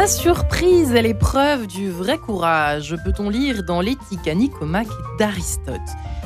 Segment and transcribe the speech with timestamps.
[0.00, 4.88] La surprise est l'épreuve du vrai courage, peut-on lire dans l'éthique à Nicomaque
[5.18, 5.76] d'Aristote.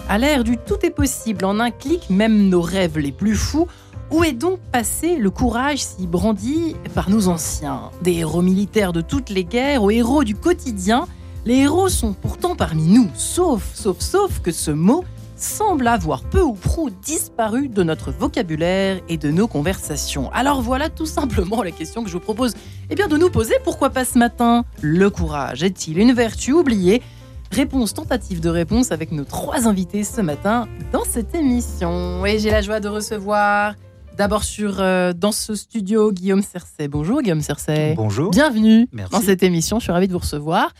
[0.08, 3.67] À l'ère du tout est possible, en un clic, même nos rêves les plus fous,
[4.12, 7.90] où est donc passé le courage si brandi par nos anciens?
[8.00, 11.09] Des héros militaires de toutes les guerres aux héros du quotidien,
[11.45, 15.04] les héros sont pourtant parmi nous, sauf, sauf, sauf que ce mot
[15.36, 20.31] semble avoir peu ou prou disparu de notre vocabulaire et de nos conversations.
[20.32, 22.54] Alors voilà tout simplement la question que je vous propose
[22.90, 23.54] eh bien, de nous poser.
[23.64, 27.02] Pourquoi pas ce matin Le courage est-il une vertu oubliée?
[27.50, 32.27] Réponse tentative de réponse avec nos trois invités ce matin dans cette émission.
[32.27, 33.75] Et j'ai la joie de recevoir
[34.19, 36.89] d'abord sur euh, dans ce studio Guillaume Cercet.
[36.89, 37.94] Bonjour Guillaume Cercet.
[37.97, 38.31] Bonjour.
[38.31, 39.12] Bienvenue Merci.
[39.12, 39.78] dans cette émission.
[39.78, 40.72] Je suis ravie de vous recevoir.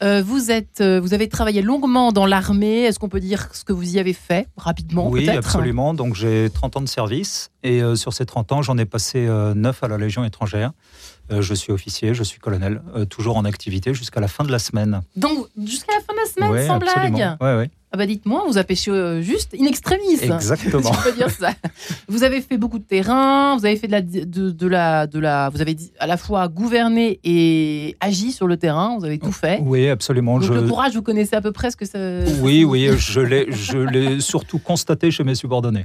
[0.00, 2.82] Euh, vous, êtes, euh, vous avez travaillé longuement dans l'armée.
[2.82, 5.92] Est-ce qu'on peut dire ce que vous y avez fait rapidement Oui, absolument.
[5.92, 9.54] Donc j'ai 30 ans de service et sur ces 30 ans, j'en ai passé euh,
[9.54, 10.72] 9 à la Légion étrangère.
[11.30, 14.50] Euh, je suis officier, je suis colonel, euh, toujours en activité jusqu'à la fin de
[14.50, 15.00] la semaine.
[15.16, 17.16] Donc jusqu'à la fin de la semaine, Ouais, sans absolument.
[17.18, 17.36] blague.
[17.42, 17.70] Ouais, ouais.
[17.90, 20.18] Ah bah dites-moi, vous a pêché euh, juste in extremis.
[20.22, 20.82] Exactement.
[20.92, 21.52] Si on peut dire ça.
[22.06, 25.18] Vous avez fait beaucoup de terrain, vous avez fait de la, de, de la, de
[25.18, 28.96] la, vous avez à la fois gouverné et agi sur le terrain.
[28.98, 29.58] Vous avez tout fait.
[29.62, 30.38] Oui, absolument.
[30.38, 30.52] Donc Je...
[30.54, 31.98] le courage, vous connaissez à peu près ce que ça.
[32.42, 35.84] Oui, oui, je l'ai, je l'ai surtout constaté chez mes subordonnés.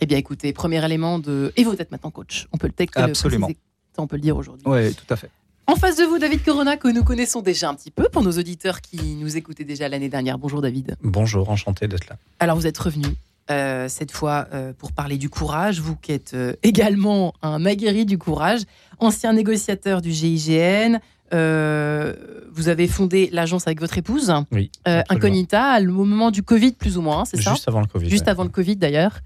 [0.00, 1.52] Eh bien, écoutez, premier élément de.
[1.56, 2.48] Et vous êtes maintenant coach.
[2.52, 3.48] On peut le le Absolument.
[3.94, 4.64] Ça, on peut le dire aujourd'hui.
[4.66, 5.30] Oui, tout à fait.
[5.66, 8.32] En face de vous, David Corona, que nous connaissons déjà un petit peu pour nos
[8.32, 10.36] auditeurs qui nous écoutaient déjà l'année dernière.
[10.38, 10.96] Bonjour David.
[11.02, 12.16] Bonjour, enchanté d'être là.
[12.38, 13.06] Alors vous êtes revenu
[13.50, 18.04] euh, cette fois euh, pour parler du courage, vous qui êtes euh, également un aguerri
[18.04, 18.62] du courage,
[18.98, 20.98] ancien négociateur du GIGN.
[21.32, 22.14] euh,
[22.52, 24.70] vous avez fondé l'agence avec votre épouse, Oui.
[24.86, 25.02] euh.
[25.08, 28.08] Incognita, au moment du Covid plus ou moins, hein, c'est ça Juste avant le Covid.
[28.10, 28.30] Juste ouais.
[28.30, 29.20] avant le Covid d'ailleurs.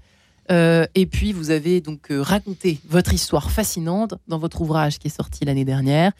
[0.51, 5.07] Euh, et puis vous avez donc euh, raconté votre histoire fascinante dans votre ouvrage qui
[5.07, 6.11] est sorti l'année dernière,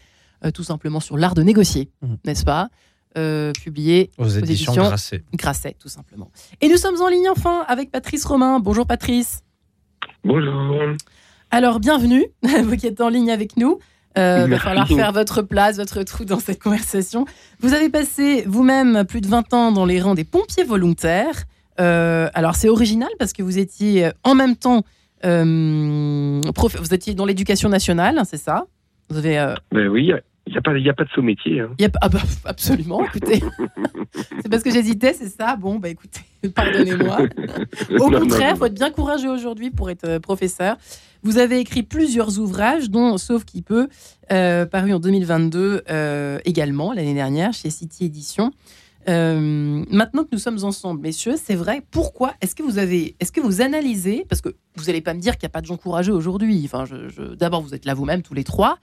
[0.46, 2.18] euh, tout simplement sur l'art de négocier, Mhm.
[2.26, 2.70] n'est-ce pas?
[3.18, 5.24] Euh, Publié Aux éditions éditions Grasset.
[5.34, 6.30] Grasset, tout simplement.
[6.62, 8.60] Et nous sommes en ligne enfin avec Patrice Romain.
[8.60, 9.42] Bonjour Patrice.
[10.24, 10.54] Bonjour.
[11.50, 12.26] Alors bienvenue,
[12.64, 13.80] vous qui êtes en ligne avec nous.
[14.18, 14.64] Euh, va Merci.
[14.64, 17.26] falloir faire votre place, votre trou dans cette conversation.
[17.62, 21.46] Vous avez passé vous-même plus de 20 ans dans les rangs des pompiers volontaires.
[21.80, 24.84] Euh, alors c'est original parce que vous étiez euh, en même temps,
[25.26, 28.66] euh, prof- vous étiez dans l'éducation nationale, c'est ça?
[29.10, 30.08] Vous avez euh, Ben oui, il
[30.52, 30.60] n'y a,
[30.92, 31.62] a pas de sous-métier.
[31.62, 31.70] hein.
[31.82, 33.42] a- ah bah, absolument, écoutez.
[34.42, 35.56] c'est parce que j'hésitais, c'est ça?
[35.56, 36.22] Bon, bah écoutez,
[36.56, 37.20] pardonnez-moi.
[38.00, 40.78] Au Non, contraire, il faut être bien courageux aujourd'hui pour être professeur.
[41.24, 43.90] Vous avez écrit plusieurs ouvrages, dont Sauf qui peut,
[44.30, 48.52] paru en 2022 euh, également, l'année dernière, chez City Édition.
[49.10, 51.82] Euh, maintenant que nous sommes ensemble, messieurs, c'est vrai.
[51.90, 55.20] Pourquoi est-ce que vous avez, est-ce que vous analysez, parce que vous n'allez pas me
[55.20, 56.62] dire qu'il n'y a pas de gens courageux aujourd'hui.
[56.66, 56.86] Enfin,
[57.38, 58.78] d'abord vous êtes là vous-même tous les trois,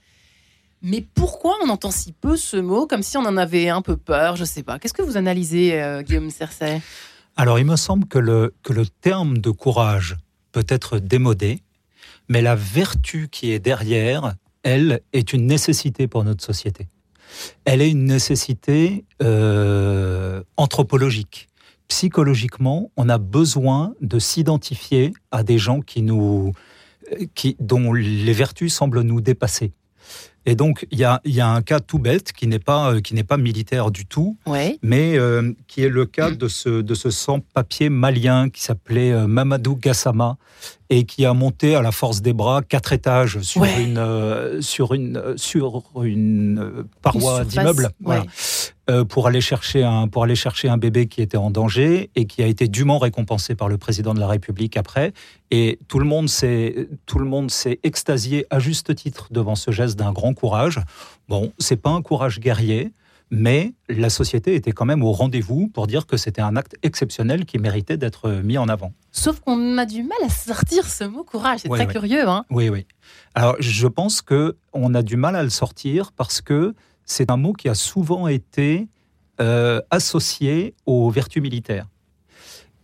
[0.83, 3.97] mais pourquoi on entend si peu ce mot, comme si on en avait un peu
[3.97, 4.79] peur Je sais pas.
[4.79, 6.83] Qu'est-ce que vous analysez, euh, Guillaume Cercet?
[7.37, 10.17] Alors, il me semble que le, que le terme de courage
[10.53, 11.61] peut être démodé,
[12.29, 16.89] mais la vertu qui est derrière, elle, est une nécessité pour notre société.
[17.65, 21.49] Elle est une nécessité euh, anthropologique.
[21.89, 26.53] Psychologiquement, on a besoin de s'identifier à des gens qui nous,
[27.35, 29.73] qui, dont les vertus semblent nous dépasser.
[30.49, 33.01] Et donc, il y a, y a un cas tout bête qui n'est pas, euh,
[33.01, 34.79] qui n'est pas militaire du tout, Ouais.
[34.81, 39.75] mais euh, qui est le cas de ce, de ce sans-papier malien qui s'appelait Mamadou
[39.77, 40.37] Gassama
[40.91, 43.83] et qui a monté à la force des bras quatre étages sur Ouais.
[43.83, 48.25] une, euh, sur une, euh, sur une euh, paroi d'immeuble voilà,
[48.89, 52.27] euh, pour, aller chercher un, pour aller chercher un bébé qui était en danger et
[52.27, 55.13] qui a été dûment récompensé par le président de la République après.
[55.51, 59.71] Et tout le monde s'est tout le monde s'est extasié à juste titre devant ce
[59.71, 60.81] geste d'un grand courage.
[61.29, 62.93] Bon, c'est pas un courage guerrier,
[63.31, 67.45] mais la société était quand même au rendez-vous pour dire que c'était un acte exceptionnel
[67.45, 68.93] qui méritait d'être mis en avant.
[69.11, 71.61] Sauf qu'on a du mal à sortir ce mot courage.
[71.63, 72.87] C'est très curieux, hein Oui, oui.
[73.35, 76.75] Alors, je pense que on a du mal à le sortir parce que
[77.05, 78.89] c'est un mot qui a souvent été
[79.41, 81.87] euh, associé aux vertus militaires.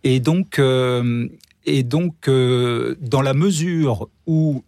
[0.05, 1.29] Et donc, euh,
[1.65, 4.62] et donc euh, dans la mesure où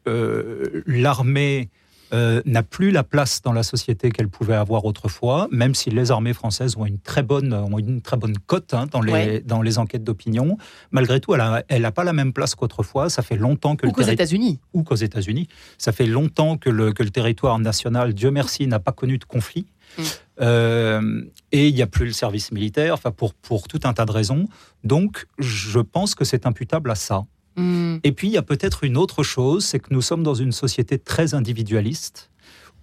[0.86, 1.68] l'armée
[2.14, 6.10] euh, n'a plus la place dans la société qu'elle pouvait avoir autrefois, même si les
[6.12, 9.42] armées françaises ont une très bonne, ont une très bonne cote hein, dans, les, Ouais.
[9.44, 10.56] dans les enquêtes d'opinion,
[10.92, 13.10] malgré tout, elle n'a pas la même place qu'autrefois.
[13.10, 14.60] Ça fait longtemps que Ou qu'aux États-Unis.
[14.72, 15.48] ou qu'aux États-Unis.
[15.76, 19.24] Ça fait longtemps que le, que le territoire national, Dieu merci, n'a pas connu de
[19.24, 19.66] conflit.
[19.98, 20.02] Mm.
[20.40, 21.22] Euh,
[21.52, 24.12] et il n'y a plus le service militaire, enfin pour, pour tout un tas de
[24.12, 24.46] raisons.
[24.82, 27.24] Donc, je pense que c'est imputable à ça.
[27.56, 27.98] Hmm.
[28.02, 30.52] Et puis, il y a peut-être une autre chose, c'est que nous sommes dans une
[30.52, 32.30] société très individualiste,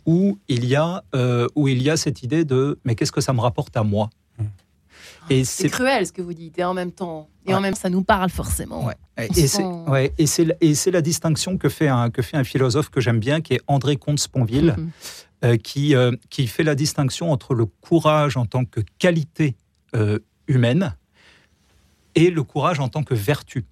[0.05, 3.21] où il y a, euh, où il y a cette idée de mais qu'est-ce que
[3.21, 4.09] ça me rapporte à moi?
[5.29, 7.89] Et c'est cruel ce que vous dites, et en même temps, et en même ça
[7.89, 8.85] nous parle forcément.
[8.85, 8.95] Ouais.
[9.17, 12.99] Et c'est ouais, et c'est la distinction que fait un que fait un philosophe que
[12.99, 14.91] j'aime bien, qui est André Comte-Sponville, mhm.
[15.45, 19.55] euh, qui euh, qui fait la distinction entre le courage en tant que qualité
[19.95, 20.95] euh, humaine
[22.15, 23.65] et le courage en tant que vertu.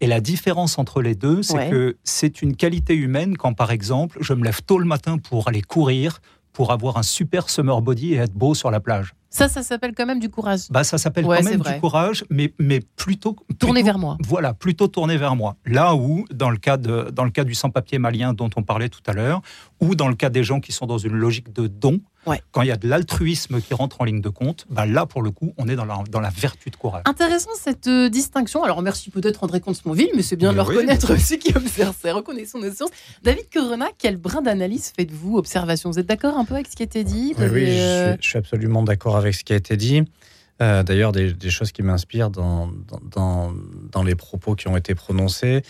[0.00, 4.18] Et la différence entre les deux, c'est que c'est une qualité humaine quand, par exemple,
[4.20, 6.20] je me lève tôt le matin pour aller courir,
[6.52, 9.14] pour avoir un super summer body et être beau sur la plage.
[9.30, 10.62] Ça, ça s'appelle quand même du courage.
[10.70, 14.16] Bah, ça s'appelle quand même du courage, mais, mais plutôt, Tourner vers moi.
[14.24, 15.56] Voilà, plutôt tourner vers moi.
[15.66, 18.88] Là où, dans le cas, de, dans le cas du sans-papier malien dont on parlait
[18.88, 19.42] tout à l'heure,
[19.80, 22.00] ou dans le cas des gens qui sont dans une logique de don,
[22.52, 25.22] quand il y a de l'altruisme qui rentre en ligne de compte, bah là, pour
[25.22, 27.02] le coup, on est dans la, dans la vertu de courage.
[27.06, 28.62] Intéressant cette euh, distinction.
[28.64, 32.12] Alors, merci peut-être André Comte-Sponville, mais c'est bien de le reconnaître aussi qui observe ça.
[32.12, 32.92] Reconnaissons nos sources.
[33.22, 35.36] David Corona, quel brin d'analyse faites-vous?
[35.36, 35.90] Observation.
[35.90, 37.34] Vous êtes d'accord un peu avec ce qui a été dit?
[37.38, 40.02] Oui, oui je, suis, absolument d'accord avec ce qui a été dit.
[40.60, 42.70] Euh, d'ailleurs, des, choses qui m'inspirent dans,
[43.12, 43.52] dans,
[43.92, 45.62] dans, les propos qui ont été prononcés.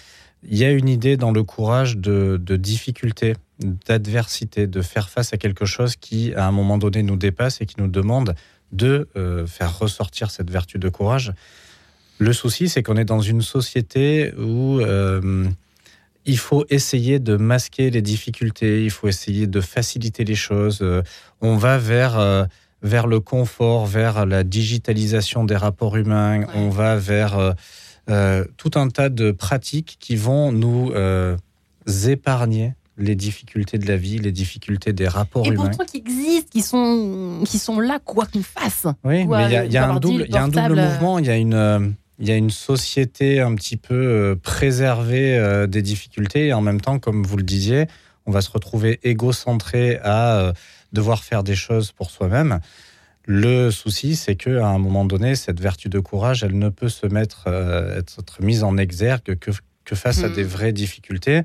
[0.43, 5.37] Il y a une idée dans le courage de, difficulté, d'adversité, de faire face à
[5.37, 8.35] quelque chose qui, à un moment donné, nous dépasse et qui nous demande
[8.73, 11.33] de euh, faire ressortir cette vertu de courage.
[12.19, 15.49] Le souci, c'est qu'on est dans une société où euh,
[16.25, 20.85] il faut essayer de masquer les difficultés, il faut essayer de faciliter les choses.
[21.41, 22.49] on va vers
[22.83, 27.53] vers le confort, vers la digitalisation des rapports humains, on va vers euh,
[28.09, 31.37] euh, tout un tas de pratiques qui vont nous euh,
[32.07, 35.65] épargner les difficultés de la vie, les difficultés des rapports humains.
[35.65, 38.87] Et pourtant qui existent, qui sont, qui sont là, quoi qu'on fasse.
[39.05, 41.37] Oui, mais il y, a, un double, y a un double mouvement, il y a
[41.37, 41.95] une...
[42.19, 46.99] il y a une société un petit peu préservée des difficultés et en même temps,
[46.99, 47.87] comme vous le disiez,
[48.27, 50.53] on va se retrouver égocentré à
[50.93, 52.61] devoir faire des choses pour soi-même.
[53.31, 56.89] Le souci, c'est que à un moment donné, cette vertu de courage, elle ne peut
[56.89, 59.51] se mettre, euh, être mise en exergue que,
[59.85, 60.35] que face à hmm.
[60.35, 61.43] des vraies difficultés.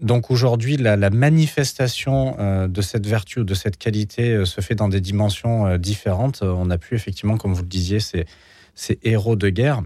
[0.00, 4.74] Donc aujourd'hui, la, manifestation euh, de cette vertu ou de cette qualité euh, se fait
[4.74, 6.42] dans des dimensions différentes.
[6.42, 8.26] On n'a plus effectivement, comme vous le disiez, ces,
[8.74, 9.82] ces héros de guerre.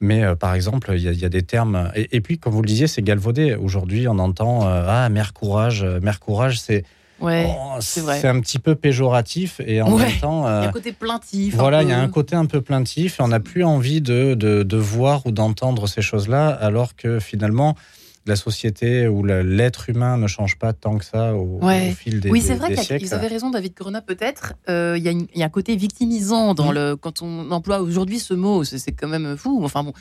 [0.00, 1.92] Mais par exemple, il y, a des termes.
[1.94, 3.54] Et, et, puis, comme vous le disiez, c'est galvaudé.
[3.54, 5.84] Aujourd'hui, on entend Ah, mère courage.
[5.84, 6.82] Mère courage, c'est
[7.22, 10.42] Ouais, oh, c'est un petit peu péjoratif et en même temps.
[10.42, 11.54] il y a un euh, côté plaintif.
[11.54, 14.34] Voilà, il y a un côté un peu plaintif et on n'a plus envie de,
[14.34, 17.76] de, voir ou d'entendre ces choses-là, alors que finalement,
[18.26, 21.60] la société ou l'être humain ne change pas tant que ça au,
[21.94, 24.54] fil des Oui, c'est vrai vous avez raison, David Corona, peut-être.
[24.68, 26.74] Euh, il y, y, a un côté victimisant dans mmh.
[26.74, 28.64] le, quand on emploie aujourd'hui ce mot.
[28.64, 29.60] C'est quand même fou.
[29.64, 29.92] Enfin bon,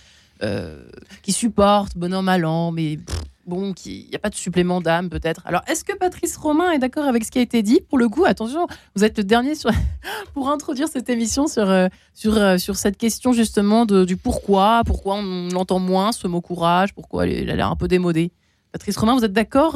[0.43, 0.83] euh,
[1.21, 2.97] qui supporte, bon an, mal an, mais
[3.45, 5.41] bon, il n'y a pas de supplément d'âme peut-être.
[5.45, 7.81] Alors, est-ce que Patrice Romain est d'accord avec ce qui a été dit?
[7.89, 8.65] Pour le coup, attention,
[8.95, 9.69] vous êtes le dernier sur...
[10.33, 14.81] pour introduire cette émission sur, euh, sur, euh, sur cette question justement de, du pourquoi,
[14.85, 18.31] pourquoi on entend moins ce mot courage, pourquoi il a l'air un peu démodé.
[18.71, 19.73] Patrice Romain, vous êtes d'accord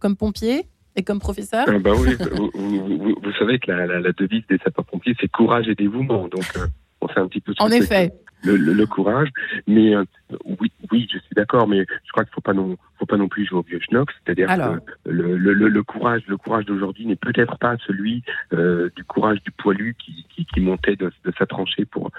[0.00, 1.66] comme pompier et comme professeur?
[1.80, 2.14] Bah oui,
[2.54, 6.28] vous, savez que la, la, devise des sapeurs-pompiers, c'est courage et dévouement.
[6.28, 6.44] Donc,
[7.00, 8.12] on fait un petit peu En effet
[8.44, 9.28] le, courage.
[9.66, 10.04] Mais euh,
[10.44, 13.28] oui, oui, je suis d'accord, mais je crois qu'il faut pas non, faut pas non
[13.28, 14.10] plus jouer au vieux schnock.
[14.24, 19.04] C'est-à-dire que le, le, le, courage, le courage d'aujourd'hui n'est peut-être pas celui euh, du
[19.04, 22.10] courage du poilu qui, qui, qui montait de, de, sa tranchée pour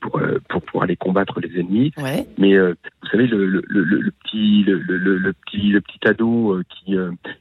[0.00, 1.92] pour, euh, pour pour aller combattre les ennemis.
[2.38, 6.96] Mais vous savez, le, le, le, petit le, le, petit le petit ado qui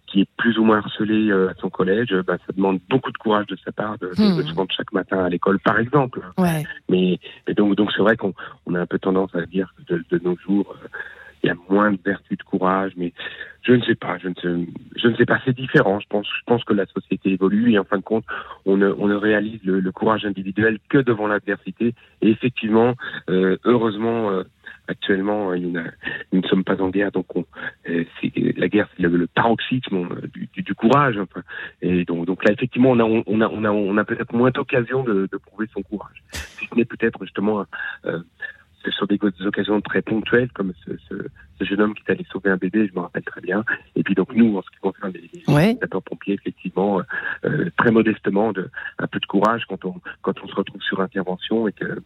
[0.08, 3.46] qui est plus ou moins harcelé à son collège, bah, ça demande beaucoup de courage
[3.48, 4.48] de sa part de, de, hmm.
[4.48, 6.22] se rendre chaque matin à l'école, par exemple.
[6.38, 6.64] Ouais.
[6.90, 7.20] Mais
[7.56, 8.34] donc donc c'est vrai qu'on
[8.66, 10.88] on, a un peu tendance à dire que de, nos jours, euh,
[11.44, 13.14] il y a moins de vertu de courage, mais
[13.62, 16.00] je ne sais pas, je ne sais, pas, c'est différent.
[16.00, 18.26] Je pense, que la société évolue et en fin de compte,
[18.66, 21.94] on ne, réalise le, courage individuel que devant l'adversité.
[22.22, 22.96] Et effectivement,
[23.30, 24.44] euh, heureusement, euh,
[24.88, 25.72] actuellement, nous,
[26.34, 27.46] ne sommes pas en guerre, donc on,
[27.86, 31.20] la guerre, c'est le, paroxysme du, courage.
[31.82, 36.24] Et donc, là, effectivement, on a peut-être moins d'occasion de, de, prouver son courage.
[36.32, 37.66] Si ce n'est peut-être justement
[38.86, 42.26] euh, ce sont des, occasions très ponctuelles, comme ce, ce, jeune homme qui est allé
[42.32, 43.64] sauver un bébé, je me rappelle très bien.
[43.96, 47.02] Et puis donc nous, en ce qui concerne les, les pompiers effectivement,
[47.46, 51.02] euh, très modestement, de, un peu de courage quand on quand on se retrouve sur
[51.02, 52.00] intervention et que,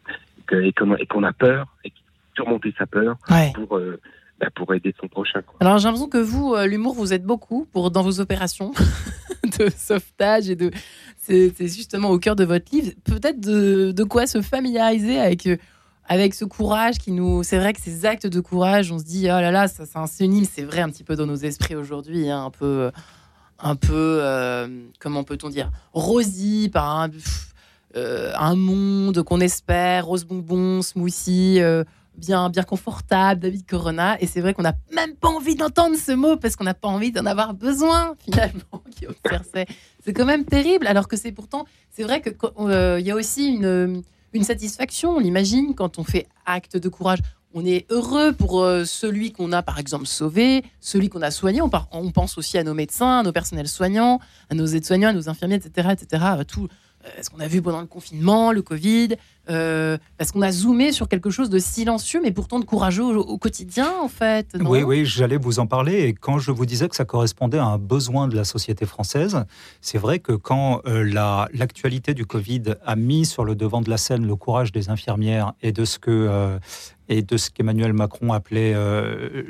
[0.52, 1.92] et qu'on a peur et
[2.36, 3.18] surmonter sa peur
[3.54, 4.00] pour euh,
[4.40, 5.42] bah, pour aider son prochain.
[5.60, 8.72] Alors j'ai l'impression que vous, euh, l'humour, vous êtes beaucoup pour dans vos opérations
[9.60, 10.72] de sauvetage et de
[11.18, 12.92] c'est justement au cœur de votre livre.
[13.06, 15.48] Peut-être de, de, quoi se familiariser avec
[16.06, 17.44] avec ce courage qui nous.
[17.44, 19.98] C'est vrai que ces actes de courage, on se dit, oh là là, ça, c'est
[19.98, 22.92] un synonyme, c'est vrai un petit peu dans nos esprits aujourd'hui, hein, un peu
[23.60, 24.22] un peu,
[25.00, 27.10] comment peut-on dire, rosy par un,
[27.96, 31.62] un monde qu'on espère, rose bonbon, smoothie
[32.16, 34.18] bien, bien confortable, David Corona.
[34.22, 36.88] Et c'est vrai qu'on n'a même pas envie d'entendre ce mot parce qu'on n'a pas
[36.88, 38.84] envie d'en avoir besoin, finalement,
[40.04, 43.16] C'est quand même terrible, alors que c'est pourtant, c'est vrai qu'il euh, il y a
[43.16, 44.04] aussi une,
[44.34, 47.20] une satisfaction, on l'imagine, quand on fait acte de courage.
[47.56, 51.62] On est heureux pour euh, celui qu'on a, par exemple, sauvé, celui qu'on a soigné.
[51.62, 51.70] On,
[52.12, 55.56] pense aussi à nos médecins, à nos personnels soignants, à nos aides-soignants, à nos infirmiers,
[55.56, 56.24] etc., etc.
[56.48, 56.68] Tout,
[57.06, 59.10] euh, ce qu'on a vu pendant le confinement, le Covid,
[59.50, 63.38] euh, parce qu'on a zoomé sur quelque chose de silencieux, mais pourtant de courageux au,
[63.38, 64.48] quotidien, en fait.
[64.60, 66.04] oui, oui, j'allais vous en parler.
[66.04, 69.46] Et quand je vous disais que ça correspondait à un besoin de la société française,
[69.82, 71.04] c'est vrai que quand euh,
[71.54, 75.54] l'actualité du Covid a mis sur le devant de la scène le courage des infirmières
[75.62, 76.60] et de ce que
[77.10, 79.44] et de ce qu'Emmanuel Macron appelait euh,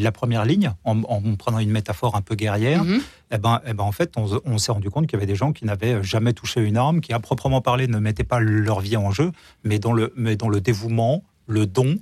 [0.00, 1.02] la première ligne, en,
[1.36, 3.00] prenant une métaphore un peu guerrière, mhm.
[3.30, 5.52] eh ben, eh ben, en fait, on, s'est rendu compte qu'il y avait des gens
[5.52, 8.96] qui n'avaient jamais touché une arme, qui à proprement parler ne mettaient pas leur vie
[8.96, 9.32] en jeu,
[9.64, 11.96] mais dans le, mais dans le dévouement, le don,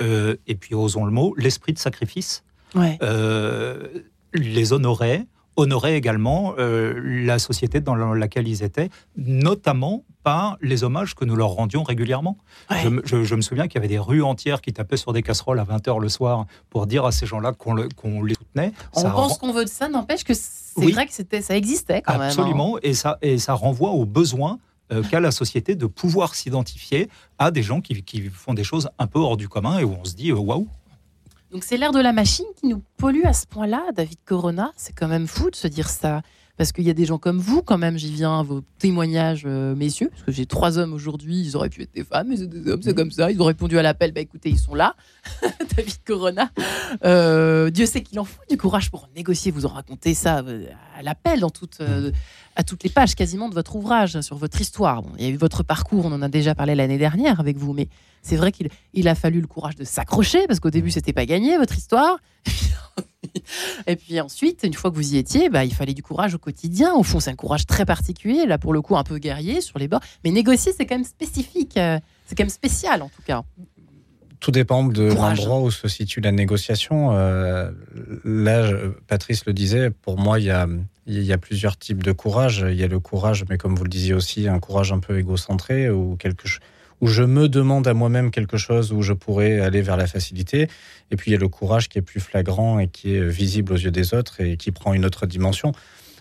[0.00, 2.44] euh, et puis osons le mot, l'esprit de sacrifice,
[2.76, 3.88] euh,
[4.34, 11.24] les honorait, honorait également la société dans laquelle ils étaient, notamment par les hommages que
[11.24, 12.38] nous leur rendions régulièrement.
[12.70, 15.64] Je, me souviens qu'il y avait des rues entières qui tapaient sur des casseroles à
[15.64, 18.72] 20h le soir pour dire à ces gens-là qu'on les soutenait.
[18.94, 22.22] On pense qu'on veut de ça, n'empêche que c'est vrai que ça existait quand même.
[22.22, 22.26] Hein.
[22.26, 24.58] Absolument, et, ça, et ça renvoie au besoin euh,
[25.10, 27.08] qu'a la société de pouvoir s'identifier
[27.38, 30.04] à des gens qui, font des choses un peu hors du commun et où on
[30.04, 30.68] se dit euh, waouh.
[31.50, 34.72] Donc c'est l'air de la machine qui nous pollue à ce point-là, David Corona.
[34.76, 36.22] C'est quand même fou de se dire ça
[36.56, 39.74] parce qu'il y a des gens comme vous, quand même, j'y viens, vos témoignages, euh,
[39.74, 42.46] messieurs, parce que j'ai trois hommes aujourd'hui, ils auraient pu être des femmes, mais c'est
[42.46, 44.94] des hommes, c'est comme ça, ils ont répondu à l'appel, bah écoutez, ils sont là,
[45.76, 46.50] David Corona.
[47.04, 50.66] Euh, Dieu sait qu'il en faut du courage pour négocier, vous en racontez ça euh,
[50.96, 51.80] à l'appel, dans toute,
[52.54, 55.02] à toutes les pages quasiment de votre ouvrage, sur votre histoire.
[55.18, 57.72] il y a eu votre parcours, on en a déjà parlé l'année dernière avec vous,
[57.72, 57.88] mais
[58.20, 61.26] c'est vrai qu'il il a fallu le courage de s'accrocher, parce qu'au début, c'était pas
[61.26, 62.18] gagné, votre histoire.
[63.86, 66.38] Et puis ensuite, une fois que vous y étiez, bah, il fallait du courage au
[66.38, 66.94] quotidien.
[66.94, 69.78] Au fond, c'est un courage très particulier, là pour le coup un peu guerrier sur
[69.78, 70.00] les bords.
[70.24, 73.42] Mais négocier, c'est quand même spécifique, euh, c'est quand même spécial en tout cas.
[74.40, 77.12] Tout dépend de l'endroit où se situe la négociation.
[77.12, 77.70] Euh,
[78.24, 78.72] là,
[79.06, 80.66] Patrice le disait, pour moi, il y a,
[81.06, 82.66] il y a plusieurs types de courage.
[82.68, 85.16] Il y a le courage, mais comme vous le disiez aussi, un courage un peu
[85.16, 86.58] égocentré ou quelque chose
[87.02, 90.68] où je me demande à moi-même quelque chose où je pourrais aller vers la facilité.
[91.10, 93.72] Et puis il y a le courage qui est plus flagrant et qui est visible
[93.72, 95.72] aux yeux des autres et qui prend une autre dimension.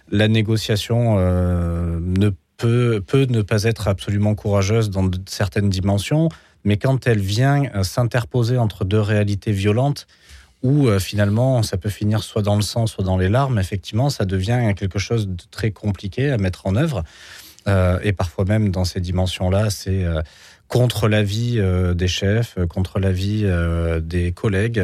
[0.09, 6.29] La négociation euh, ne peut, ne pas être absolument courageuse dans certaines dimensions,
[6.63, 10.07] mais quand elle vient euh, s'interposer entre deux réalités violentes,
[10.63, 14.09] où euh, finalement ça peut finir soit dans le sang, soit dans les larmes, effectivement,
[14.09, 17.03] ça devient quelque chose de très compliqué à mettre en œuvre.
[17.67, 20.05] Et parfois même dans ces dimensions-là, c'est
[20.71, 24.81] contre l'avis euh, des chefs, euh, contre l'avis euh, des collègues.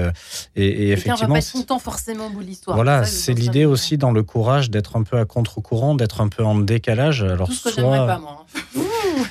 [0.58, 2.76] Et, effectivement, on va pas être content forcément au bout l'histoire.
[2.76, 6.44] Voilà, c'est l'idée aussi dans le courage d'être un peu à contre-courant, d'être un peu
[6.44, 7.24] en décalage.
[7.24, 8.46] Alors soit, pas, moi.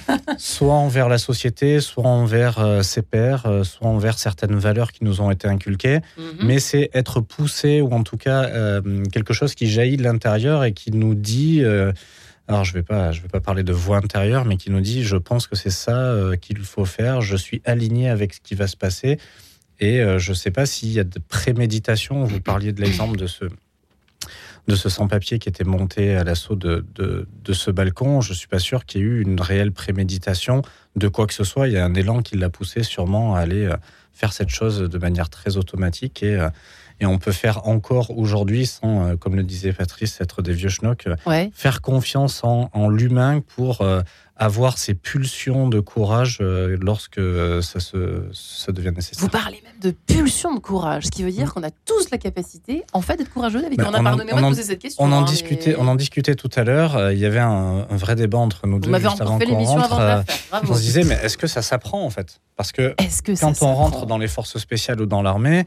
[0.09, 0.19] Hein.
[0.39, 5.31] soit envers la société, soit envers ses pairs, soit envers certaines valeurs qui nous ont
[5.31, 6.01] été inculquées.
[6.17, 6.25] Mhm.
[6.43, 8.81] Mais c'est être poussé ou en tout cas
[9.13, 11.63] quelque chose qui jaillit de l'intérieur et qui nous dit
[12.49, 15.03] alors je vais, pas, je vais pas parler de voix intérieure, mais qui nous dit,
[15.03, 18.55] je pense que c'est ça euh, qu'il faut faire, je suis aligné avec ce qui
[18.55, 19.19] va se passer,
[19.81, 23.27] et euh, je sais pas s'il y a de préméditation, vous parliez de l'exemple de
[23.27, 23.47] ce,
[24.69, 28.37] de ce sans-papier qui était monté à l'assaut de, de, de, ce balcon, je ne
[28.37, 30.63] suis pas sûr qu'il y ait eu une réelle préméditation
[30.95, 33.41] de quoi que ce soit, il y a un élan qui l'a poussé sûrement à
[33.41, 33.77] aller euh,
[34.13, 36.39] faire cette chose de manière très automatique, et
[36.99, 40.71] et on peut faire encore aujourd'hui, sans, euh, comme le disait Patrice, être des vieux
[40.71, 44.01] schnocks, euh, faire confiance en, l'humain pour euh,
[44.37, 47.21] avoir ces pulsions de courage lorsque
[47.63, 49.21] ça, se, ça devient nécessaire.
[49.21, 52.19] Vous parlez même de pulsions de courage, ce qui veut dire qu'on a tous la
[52.19, 53.61] capacité, en fait, d'être courageux.
[53.61, 53.79] David.
[53.79, 55.05] Ben, on a pardonné-moi de poser cette question.
[55.05, 57.13] On en, hein, discutait, on en discutait tout à l'heure.
[57.13, 58.93] Il y avait un, vrai débat entre nous deux.
[58.99, 60.63] juste avant fait l'émission avant de la faire.
[60.63, 62.41] On se disait, mais est-ce que ça s'apprend en fait?
[62.57, 65.67] Parce que, que quand on rentre dans les forces spéciales ou dans l'armée,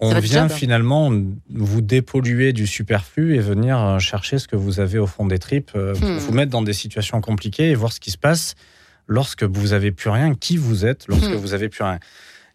[0.00, 1.12] on vient finalement
[1.50, 5.38] vous dépolluer du superflu et venir euh, chercher ce que vous avez au fond des
[5.38, 6.18] tripes, euh, hmm.
[6.18, 8.54] vous mettre dans des situations compliquées et voir ce qui se passe
[9.06, 11.36] lorsque vous avez plus rien, qui vous êtes lorsque hmm.
[11.36, 11.98] vous avez plus rien.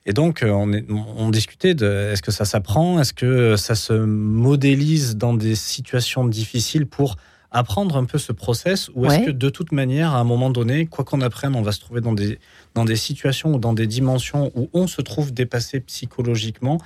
[0.05, 0.71] Et donc, euh, on,
[1.17, 6.25] on discutait de est-ce que ça s'apprend, est-ce que ça se modélise dans des situations
[6.25, 7.15] difficiles pour
[7.51, 8.89] apprendre un peu ce process?
[8.95, 11.71] Ou est-ce que de toute manière, à un moment donné, quoi qu'on apprenne, on va
[11.71, 12.39] se trouver dans des,
[12.73, 16.79] dans des situations ou dans des dimensions où on se trouve dépassé psychologiquement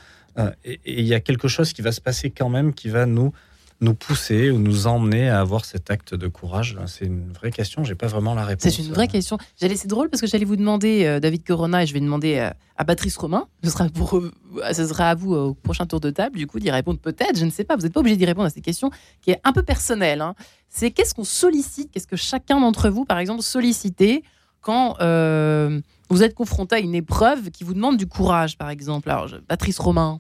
[0.65, 3.31] et il y a quelque chose qui va se passer quand même qui va nous
[3.79, 7.83] nous pousser ou nous emmener à avoir cet acte de courage C'est une vraie question,
[7.83, 8.73] j'ai pas vraiment la réponse.
[8.73, 9.37] C'est une vraie question.
[9.61, 12.37] J'allais, c'est drôle parce que j'allais vous demander, euh, David Corona, et je vais demander
[12.39, 14.31] euh, à Patrice Romain, ce sera, pour, euh,
[14.73, 17.45] ce sera à vous au prochain tour de table, du coup, d'y répondre peut-être, je
[17.45, 18.89] ne sais pas, vous n'êtes pas obligé d'y répondre à cette question
[19.21, 20.21] qui est un peu personnelle.
[20.21, 20.33] hein.
[20.69, 24.23] C'est qu'est-ce qu'on sollicite, qu'est-ce que chacun d'entre vous, par exemple, sollicitez
[24.61, 25.79] quand euh,
[26.09, 29.07] vous êtes confronté à une épreuve qui vous demande du courage, par exemple?
[29.11, 30.19] Alors, je- Patrice Romain,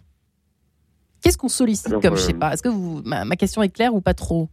[1.27, 3.61] qu'est-ce qu'on sollicite Alors, comme, je sais euh, pas, est-ce que vous, ma, ma question
[3.61, 4.49] est claire ou pas trop?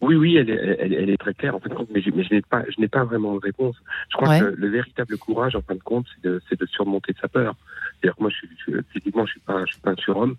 [0.00, 2.10] Oui, oui, elle est, elle, elle est très claire en fin de compte, mais, je-
[2.10, 3.76] n'ai pas, je n'ai pas vraiment de réponse.
[4.10, 4.40] Je crois Ouais.
[4.40, 7.54] que le véritable courage, en fin de compte, c'est de, surmonter sa peur.
[8.00, 10.36] C'est-à-dire que moi, je je, physiquement, je suis pas, je suis pas un surhomme,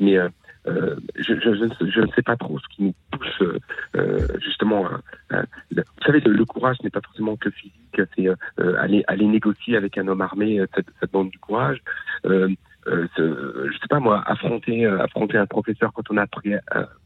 [0.00, 0.28] mais euh,
[0.66, 3.42] euh, je, je, je, ne sais, pas trop ce qui nous pousse
[3.94, 4.84] euh, justement.
[5.30, 8.00] vous savez, le, le courage n'est pas forcément que physique.
[8.16, 8.28] C'est
[8.78, 11.80] aller, aller négocier avec un homme armé, ça, ça demande du courage.
[12.86, 16.54] Euh, euh, je sais pas moi, affronter, euh, affronter un professeur quand on a appris,
[16.54, 16.58] euh,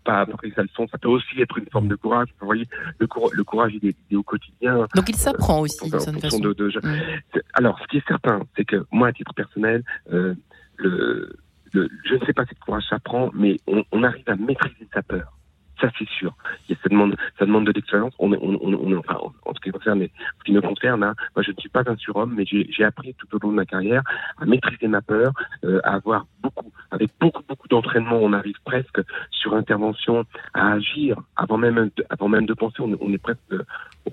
[0.04, 2.28] pas appris sa leçon, ça peut aussi être une forme de courage.
[2.40, 2.68] Vous voyez,
[2.98, 4.86] le, cour- le courage, il est, il est au quotidien.
[4.94, 6.38] Donc il s'apprend aussi, en d'une certaine façon.
[6.38, 7.40] de, de- Mm.
[7.54, 9.82] Alors, ce qui est certain, c'est que moi, à titre personnel,
[10.12, 10.34] euh,
[10.76, 11.34] le,
[11.72, 14.86] le- je ne sais pas si le courage s'apprend, mais on, on arrive à maîtriser
[14.92, 15.32] sa peur.
[15.80, 16.34] Ça, c'est sûr.
[16.68, 18.12] Ça demande, ça demande de l'expérience.
[18.18, 21.14] On, est- on, on, on enfin, en, ce qui concerne, ce qui me concerne, hein,
[21.34, 23.64] moi, je ne suis pas un surhomme, mais j'ai appris tout au long de ma
[23.64, 24.02] carrière
[24.38, 25.32] à maîtriser ma peur,
[25.64, 31.16] euh, à avoir beaucoup, avec beaucoup, beaucoup d'entraînement, on arrive presque sur intervention à agir
[31.36, 32.76] avant même, de, avant même de penser.
[32.80, 33.64] On, est- on est presque euh,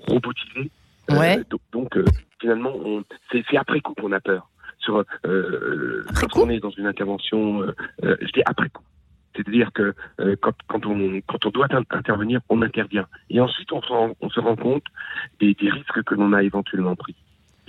[0.08, 0.70] robotisé.
[1.10, 1.42] Euh, Ouais.
[1.50, 2.04] donc, donc, euh,
[2.40, 4.48] finalement, on- c'est c'est après coup qu'on a peur.
[4.78, 8.82] Sur, euh, Après quand on est dans une intervention, euh, euh, je dis après coup.
[9.38, 13.06] C'est-à-dire que euh, quand, quand, on, quand on doit in- intervenir, on intervient.
[13.30, 14.82] Et ensuite, on se rend, on se rend compte
[15.38, 17.14] des, des risques que l'on a éventuellement pris.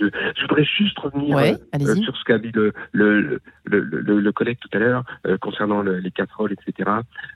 [0.00, 0.06] Je,
[0.42, 2.02] voudrais juste revenir Ouais, euh, allez-y.
[2.02, 6.52] sur ce qu'a dit le, le, collègue tout à l'heure euh, concernant le- les casseroles,
[6.54, 6.90] etc.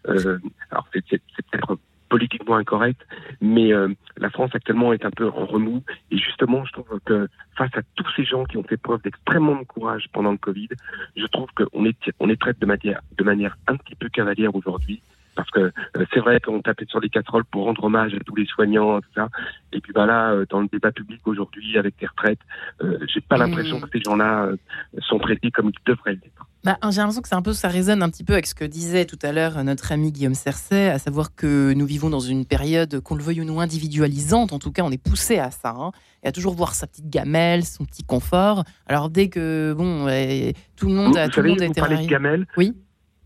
[0.09, 0.39] Euh,
[0.71, 1.79] alors, c'est peut-être
[2.15, 3.01] politiquement incorrect,
[3.41, 5.83] mais euh, la France actuellement est un peu en remous.
[6.13, 7.27] Et justement, je trouve que
[7.59, 10.69] face à tous ces gens qui ont fait preuve d'extrêmement de courage pendant le Covid,
[11.17, 14.55] je trouve qu'on est, on est traite de manière, de manière un petit peu cavalière
[14.55, 15.03] aujourd'hui.
[15.35, 18.37] Parce que euh, c'est vrai qu'on tapait sur les casseroles pour rendre hommage à tous
[18.37, 19.29] les soignants, tout ça.
[19.73, 22.39] Et puis bah là, euh, dans le débat public aujourd'hui avec les retraites,
[22.81, 23.41] euh, j'ai pas Mm.
[23.41, 24.57] l'impression que ces gens-là euh,
[25.01, 26.47] sont traités comme ils devraient l'être.
[26.65, 28.65] Bah, j'ai l'impression que c'est un peu, ça résonne un petit peu avec ce que
[28.65, 32.47] disait tout à l'heure notre ami Guillaume Cercet, à savoir que nous vivons dans une
[32.47, 34.55] période, qu'on le veuille ou non, individualisante.
[34.55, 35.91] En tout cas, on est poussé à ça, hein,
[36.23, 38.65] et à toujours voir sa petite gamelle, son petit confort.
[38.87, 41.71] Alors dès que bon, euh, tout le monde, Vous, a, tout le monde a vous
[41.73, 42.47] été parlez de gamelle.
[42.57, 42.73] Oui.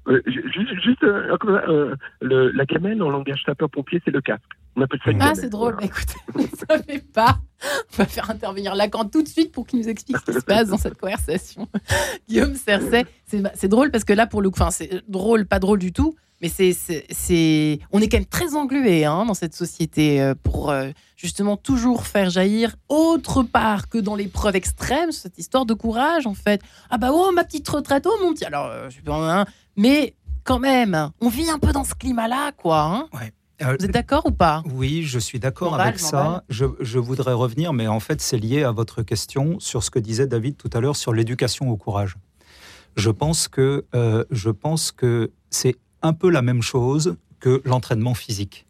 [0.09, 4.43] Euh, ju- juste, juste euh, euh, le, la gamelle en langage sapeur-pompier, c'est le casque.
[4.87, 5.75] Ça Ah, c'est drôle.
[5.75, 5.89] Voilà.
[5.89, 7.39] Bah, écoutez, on ne savait pas.
[7.93, 10.45] On va faire intervenir Lacan tout de suite pour qu'il nous explique ce qui se
[10.45, 11.69] passe dans cette conversation.
[12.29, 15.79] Guillaume Cercet, c'est drôle parce que là, pour le coup, enfin, c'est drôle, pas drôle
[15.81, 16.73] du tout, mais c'est,
[17.11, 21.57] c'est, on est quand même très englué hein, dans cette société euh, pour euh, justement
[21.57, 26.61] toujours faire jaillir autre part que dans l'épreuve extrême cette histoire de courage en fait.
[26.91, 28.45] Ah bah oh ma petite retraite, oh mon petit.
[28.45, 30.15] Alors, euh, je suis pas, hein, mais
[30.45, 32.83] quand même, on vit un peu dans ce climat-là, quoi.
[32.83, 33.09] hein.
[33.15, 33.19] Euh,
[33.61, 34.63] Vous êtes d'accord ou pas?
[34.73, 36.45] Oui, je suis d'accord avec ça.
[36.49, 39.99] Je, je voudrais revenir, mais en fait, c'est lié à votre question sur ce que
[39.99, 42.17] disait David tout à l'heure sur l'éducation au courage.
[42.97, 48.15] Je pense que, euh, je pense que c'est un peu la même chose que l'entraînement
[48.15, 48.67] physique.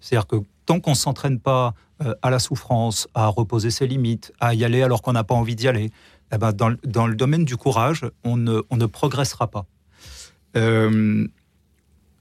[0.00, 1.74] C'est-à-dire que tant qu'on ne s'entraîne pas
[2.04, 5.34] euh, à la souffrance, à reposer ses limites, à y aller alors qu'on n'a pas
[5.34, 5.90] envie d'y aller,
[6.32, 9.66] eh ben, dans, le- dans le domaine du courage, on ne, on ne progressera pas.
[10.56, 11.26] Euh,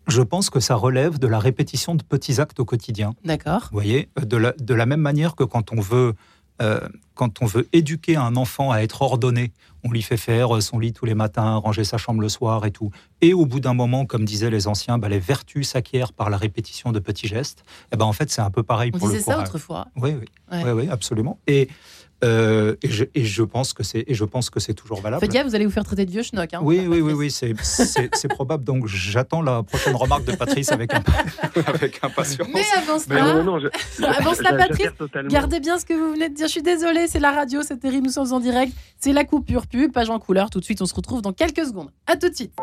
[0.07, 3.13] je pense que ça relève de la répétition de petits actes au quotidien.
[3.25, 3.67] D'accord.
[3.71, 6.13] Vous voyez, de la, de la même manière que quand on veut,
[6.61, 6.79] euh,
[7.13, 9.51] quand on veut éduquer un enfant à être ordonné,
[9.83, 12.71] on lui fait faire son lit tous les matins, ranger sa chambre le soir et
[12.71, 12.91] tout.
[13.21, 16.37] Et au bout d'un moment, comme disaient les anciens, bah, les vertus s'acquièrent par la
[16.37, 17.63] répétition de petits gestes.
[17.93, 19.87] Et ben en fait, c'est un peu pareil On pour le disait ça autrefois.
[19.95, 20.63] Oui, oui, Ouais.
[20.63, 21.37] oui, oui, absolument.
[21.47, 21.67] Et,
[22.23, 25.19] euh, et, je, et je pense que c'est et je pense que c'est toujours valable.
[25.21, 26.53] Faites vous allez vous faire traiter de vieux schnock.
[26.53, 27.17] Hein, Oui, oui, oui, Patrice.
[27.17, 27.31] oui,
[27.63, 28.63] c'est- c'est c'est probable.
[28.63, 31.03] Donc, j'attends la prochaine remarque de Patrice avec, un,
[31.67, 32.47] avec impatience.
[32.53, 34.87] Mais avant Mais cela, non, non, je- Avant cela, j'a- Patrice,
[35.29, 36.47] gardez bien ce que vous venez de dire.
[36.47, 38.73] Je suis désolée, c'est la radio, c'est terrible, nous sommes en direct.
[38.99, 40.49] C'est la coupure pub, page en couleur.
[40.49, 41.89] Tout de suite, on se retrouve dans quelques secondes.
[42.07, 42.53] À tout de suite.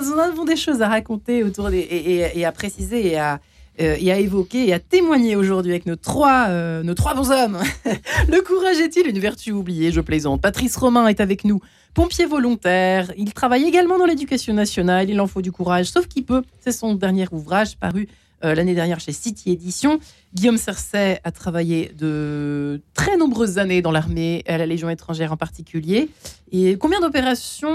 [0.00, 3.40] Nous, avons des choses à raconter autour et, à préciser et à,
[3.80, 7.30] euh, et à évoquer et à témoigner aujourd'hui avec nos trois, euh, nos trois bons
[7.30, 7.58] hommes.
[8.28, 9.92] Le courage est-il une vertu oubliée?
[9.92, 10.42] Je plaisante.
[10.42, 11.60] Patrice Romain est avec nous,
[11.94, 13.12] pompier volontaire.
[13.16, 15.10] Il travaille également dans l'éducation nationale.
[15.10, 16.42] Il en faut du courage, sauf qu'il peut.
[16.60, 18.08] C'est son dernier ouvrage paru
[18.44, 19.98] euh, l'année dernière chez City Édition.
[20.34, 25.36] Guillaume Cercet a travaillé de très nombreuses années dans l'armée, à la Légion étrangère en
[25.36, 26.10] particulier.
[26.52, 27.68] Et combien d'opérations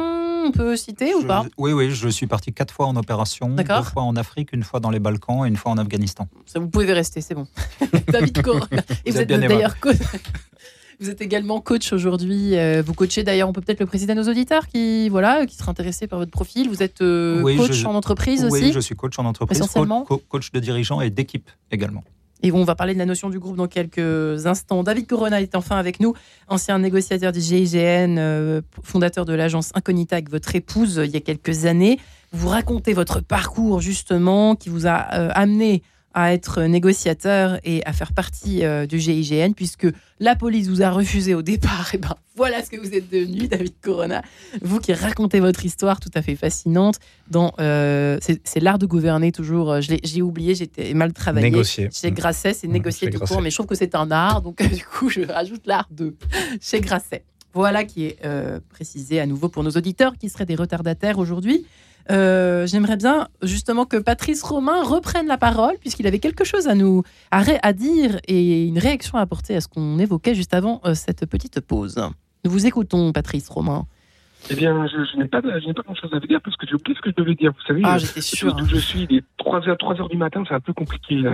[0.45, 1.45] on peut citer ou Je- pas?
[1.57, 3.83] Oui, oui, je suis parti quatre fois en opération, D'accord.
[3.83, 6.27] deux fois en Afrique, une fois dans les Balkans et une fois en Afghanistan.
[6.45, 7.47] Ça, vous pouvez rester, c'est bon.
[8.07, 8.67] David Corona.
[9.05, 9.75] Et Vous vous êtes d'ailleurs.
[11.01, 12.55] Vous êtes également coach aujourd'hui.
[12.55, 15.55] euh, Vous coachez d'ailleurs, on peut peut-être le préciser à nos auditeurs qui, voilà, qui
[15.55, 16.69] seraient intéressés par votre profil.
[16.69, 18.71] Vous êtes euh, Oui, coach je- en entreprise oui, aussi.
[18.71, 22.03] je suis coach en entreprise, Essentiellement co- co- coach de dirigeants et d'équipe également.
[22.43, 24.83] Et on va parler de la notion du groupe dans quelques instants.
[24.83, 26.13] David Corona est enfin avec nous,
[26.47, 31.17] ancien négociateur du GIGN, euh, fondateur de l'agence Incognita avec votre épouse euh, il y
[31.17, 31.99] a quelques années.
[32.31, 35.81] Vous racontez votre parcours justement qui vous a euh, amené
[36.13, 39.87] à être négociateur et à faire partie euh, du GIGN puisque
[40.19, 41.89] la police vous a refusé au départ.
[41.93, 44.21] Et ben voilà ce que vous êtes devenu, David Corona.
[44.61, 49.31] Vous qui racontez votre histoire tout à fait fascinante dans euh, c'est l'art de gouverner
[49.31, 49.71] toujours.
[49.71, 51.49] euh, j'ai oublié, j'étais mal travaillé.
[51.49, 51.89] Négocier.
[51.91, 53.33] Chez Grasset, c'est Mmh, négocier chez tout Grasset.
[53.33, 55.87] court, mais je trouve que c'est un art, donc euh, du coup, je rajoute l'art
[55.91, 56.15] de
[56.61, 57.23] chez Grasset.
[57.53, 58.17] Voilà qui est
[58.69, 61.65] précisé à nouveau pour nos auditeurs qui seraient des retardataires aujourd'hui.
[62.09, 66.75] Euh, J'aimerais bien justement que Patrice Romain reprenne la parole puisqu'il avait quelque chose à
[66.75, 70.93] nous à, dire et une réaction à apporter à ce qu'on évoquait juste avant euh,
[70.95, 72.01] cette petite pause.
[72.43, 73.85] Nous vous écoutons, Patrice Romain.
[74.49, 76.73] Eh bien, je, je n'ai pas, je pas grand-chose à vous dire parce que j'ai
[76.73, 77.51] oublié ce que je devais dire.
[77.51, 78.55] Vous savez, Ah, euh, j'étais D'où sûre.
[78.57, 78.65] hein.
[78.67, 81.31] je suis, les 3 heures, 3 heures du matin, c'est un peu compliqué là,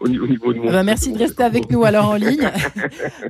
[0.00, 0.64] au, ni- au niveau de mon.
[0.68, 2.50] Eh ben, merci de rester avec nous alors en ligne.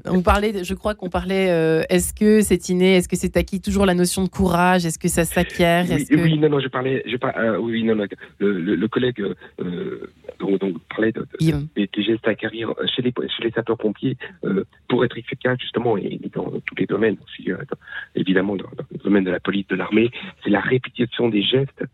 [0.07, 1.51] On parlait, je crois qu'on parlait.
[1.51, 4.87] euh, est-ce que c'est inné Est-ce que c'est acquis Toujours la notion de courage.
[4.87, 7.59] Est-ce que ça s'acquiert Oui, Est-ce que oui, non, non, je parlais, je par- euh,
[7.59, 8.07] oui, non, non,
[8.39, 9.21] le, le- le collègue
[9.61, 13.45] euh, dont, dont vous parlez de, de- des, des gestes à acquérir chez les, chez
[13.45, 17.57] les sapeurs-pompiers euh, pour être efficace justement et, et dans tous les domaines aussi, euh,
[17.71, 17.77] dans-
[18.15, 18.65] évidemment dans,
[19.11, 20.11] domaine de la police, de l'armée,
[20.43, 21.85] c'est la répétition des gestes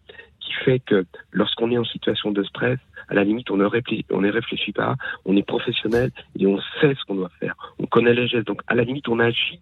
[0.40, 4.04] qui fait que lorsqu'on est en situation de stress, à la limite, on ne réfléchit,
[4.10, 7.54] on ne réfléchit pas, on est professionnel et on sait ce qu'on doit faire.
[7.78, 9.60] On connaît les gestes, donc à la limite, on agit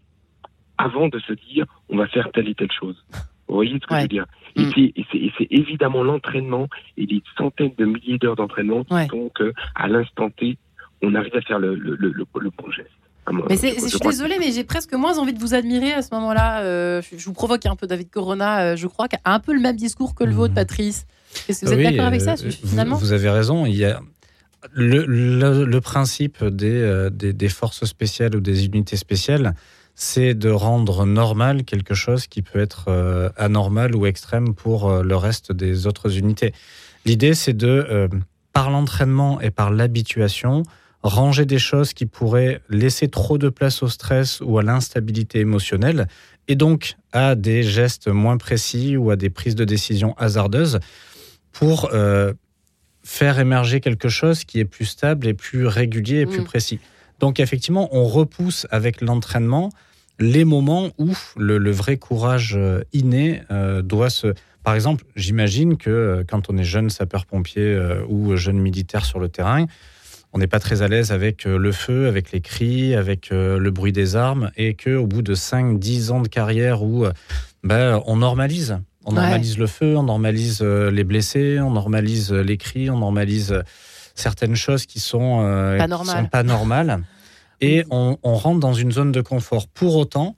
[0.78, 3.02] avant de se dire on va faire telle et telle chose.
[3.46, 4.00] Vous voyez ce que Ouais.
[4.00, 4.26] je veux dire?
[4.56, 4.70] Et Mm.
[4.74, 9.08] c'est- et c'est évidemment l'entraînement et des centaines de milliers d'heures d'entraînement qui Ouais.
[9.08, 10.58] font que à l'instant T,
[11.02, 12.90] on arrive à faire le, le, le, le- le bon geste.
[13.48, 16.08] Mais c'est- je- suis désolée, mais j'ai presque moins envie de vous admirer à ce
[16.14, 16.62] moment-là.
[16.62, 19.54] Euh, je, vous provoque un peu David Corona, euh, je crois, qui a un peu
[19.54, 20.56] le même discours que le vôtre, Mhm.
[20.56, 21.06] Patrice.
[21.48, 23.64] Est-ce que vous êtes Oui, d'accord avec ça, euh, finalement vous, vous avez raison.
[23.66, 24.00] Il y a
[24.72, 29.54] le, le- le principe des, euh, des, des forces spéciales ou des unités spéciales,
[29.94, 35.02] c'est de rendre normal quelque chose qui peut être euh, anormal ou extrême pour euh,
[35.02, 36.52] le reste des autres unités.
[37.04, 38.08] L'idée, c'est de, euh,
[38.52, 40.62] par l'entraînement et par l'habituation,
[41.04, 46.08] ranger des choses qui pourraient laisser trop de place au stress ou à l'instabilité émotionnelle,
[46.48, 50.80] et donc à des gestes moins précis ou à des prises de décision hasardeuses
[51.52, 52.32] pour euh,
[53.02, 56.44] faire émerger quelque chose qui est plus stable et plus régulier et plus Mm.
[56.44, 56.80] précis.
[57.20, 59.70] Donc effectivement, on repousse avec l'entraînement
[60.18, 64.28] les moments où le, le vrai courage euh, inné euh, doit se...
[64.62, 69.28] Par exemple, j'imagine que quand on est jeune sapeur-pompier euh, ou jeune militaire sur le
[69.28, 69.66] terrain,
[70.34, 73.56] on n'est pas très à l'aise avec euh, le feu, avec les cris, avec euh,
[73.58, 77.06] le bruit des armes, et qu'au bout de 5-10 ans de carrière où
[77.62, 79.20] ben, on normalise, on Ouais.
[79.22, 83.62] normalise le feu, on normalise les blessés, on normalise les cris, on normalise
[84.14, 87.00] certaines choses qui sont, euh, Pas qui sont pas normales,
[87.60, 89.68] et on, on rentre dans une zone de confort.
[89.68, 90.36] Pour autant,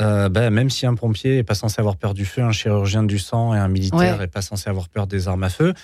[0.00, 3.02] euh, ben, même si un pompier n'est pas censé avoir peur du feu, un chirurgien
[3.04, 4.26] du sang et un militaire n'est Ouais.
[4.26, 5.74] pas censé avoir peur des armes à feu,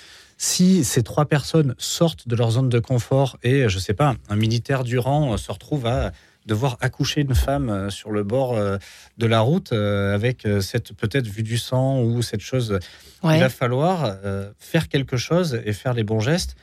[0.43, 4.37] si ces trois personnes sortent de leur zone de confort et, je sais pas, un
[4.37, 6.13] militaire du rang euh, se retrouve à
[6.47, 8.79] devoir accoucher une femme euh, sur le bord euh,
[9.19, 12.79] de la route avec cette peut-être vue du sang ou cette chose,
[13.23, 13.37] Ouais.
[13.37, 14.17] il va falloir
[14.59, 16.57] faire quelque chose et faire les bons gestes.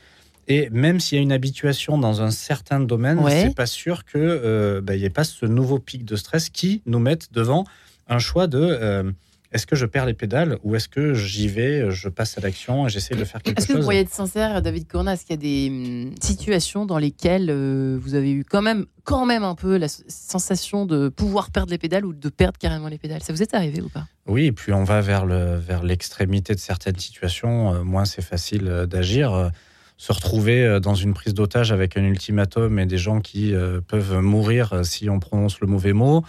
[0.47, 3.43] Et même s'il y a une habituation dans un certain domaine, Ouais.
[3.43, 6.49] c'est pas sûr que euh, bah, il n'y ait pas ce nouveau pic de stress
[6.49, 7.63] qui nous mette devant
[8.07, 9.03] un choix de euh,
[9.51, 12.87] est-ce que je perds les pédales ou est-ce que j'y vais, je passe à l'action
[12.87, 13.85] et j'essaie de faire quelque Est-ce que vous chose.
[13.85, 17.97] pourriez être sincère, David Corona Est-ce qu'il y a des hum, situations dans lesquelles euh,
[18.01, 21.77] vous avez eu quand même, quand même un peu la sensation de pouvoir perdre les
[21.77, 23.23] pédales ou de perdre carrément les pédales?
[23.23, 24.05] Ça vous est arrivé ou pas?
[24.27, 28.21] Oui, et plus on va vers le vers l'extrémité de certaines situations, euh, moins c'est
[28.21, 29.51] facile euh, d'agir.
[29.99, 33.55] Se retrouver dans une prise d'otage avec un ultimatum et des gens qui
[33.87, 36.23] peuvent mourir si on prononce le mauvais mot.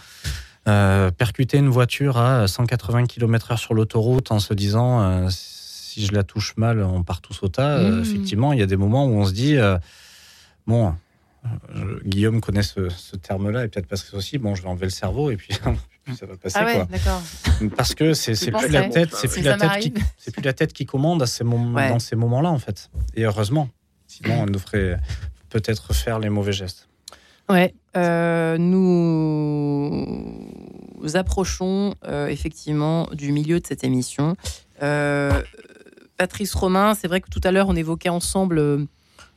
[0.67, 6.13] Euh, percuter une voiture à 180 km/h sur l'autoroute en se disant euh, si je
[6.13, 7.77] la touche mal, on part tous au tas.
[7.77, 8.01] Euh, Mmh.
[8.01, 9.57] effectivement, il y a des moments où on se dit
[10.67, 10.93] bon,
[11.73, 14.37] je- Guillaume connaît ce, ce terme-là et peut-être Patrice aussi.
[14.37, 15.49] Bon, je vais enlever le cerveau et puis,
[16.03, 17.21] puis ça va passer Ah ouais, quoi.
[17.75, 20.05] Parce que c'est plus la tête, c'est plus la tête qui m'arrive.
[20.17, 21.89] c'est plus la tête qui commande à ces moments, Ouais.
[21.89, 22.89] dans ces moments-là en fait.
[23.15, 23.69] Et heureusement,
[24.07, 24.97] sinon elle nous ferait
[25.49, 26.87] peut-être faire les mauvais gestes.
[27.49, 28.57] Ouais, euh,
[30.99, 34.35] nous approchons euh, effectivement du milieu de cette émission.
[34.83, 35.41] Euh,
[36.17, 38.87] Patrice Romain, c'est vrai que tout à l'heure on évoquait ensemble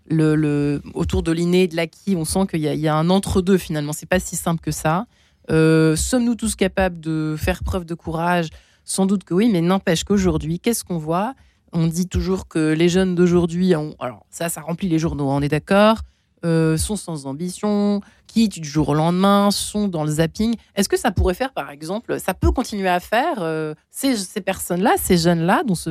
[0.09, 3.93] le, autour de l'inné et de l'acquis, on sent qu'il y, a- un entre-deux finalement,
[3.93, 5.07] c'est pas si simple que ça.
[5.49, 8.49] Sommes-nous tous capables de faire preuve de courage?
[8.85, 11.35] Sans doute que oui, mais n'empêche qu'aujourd'hui, qu'est-ce qu'on voit?
[11.73, 15.41] On dit toujours que les jeunes d'aujourd'hui, ont- alors ça, ça remplit les journaux, on
[15.41, 15.99] est d'accord,
[16.45, 20.55] euh, sont sans ambition, quittent du jour au lendemain, sont dans le zapping.
[20.75, 24.95] Est-ce que ça pourrait faire, par exemple, ça peut continuer à faire euh, ces, personnes-là,
[25.01, 25.91] ces jeunes-là, dont se,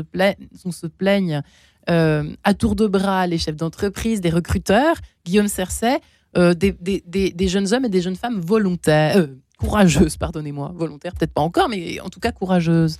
[0.87, 1.41] plaignent
[1.89, 5.99] euh, à tour de bras les chefs d'entreprise, des recruteurs, Guillaume Cercet,
[6.35, 6.71] des,
[7.05, 9.27] des- jeunes hommes et des jeunes femmes volontaires,
[9.59, 12.97] courageuses, pardonnez-moi, volontaires peut-être pas encore, mais en tout cas courageuses.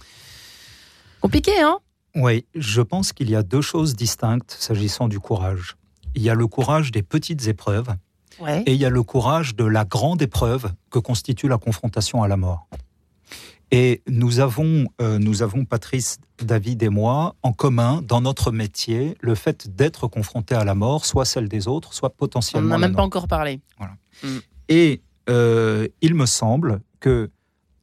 [1.21, 1.79] Compliqué, hein?
[2.15, 5.77] Oui, je pense qu'il y a deux choses distinctes s'agissant du courage.
[6.15, 7.93] Il y a le courage des petites épreuves
[8.39, 8.63] Ouais.
[8.65, 12.27] et il y a le courage de la grande épreuve que constitue la confrontation à
[12.27, 12.67] la mort.
[13.71, 19.15] Et nous avons, euh, nous avons, Patrice, David et moi, en commun, dans notre métier,
[19.21, 22.75] le fait d'être confronté à la mort, soit celle des autres, soit On potentiellement n'en
[22.75, 23.61] a même pas encore parlé.
[24.69, 27.29] Et euh, il me semble que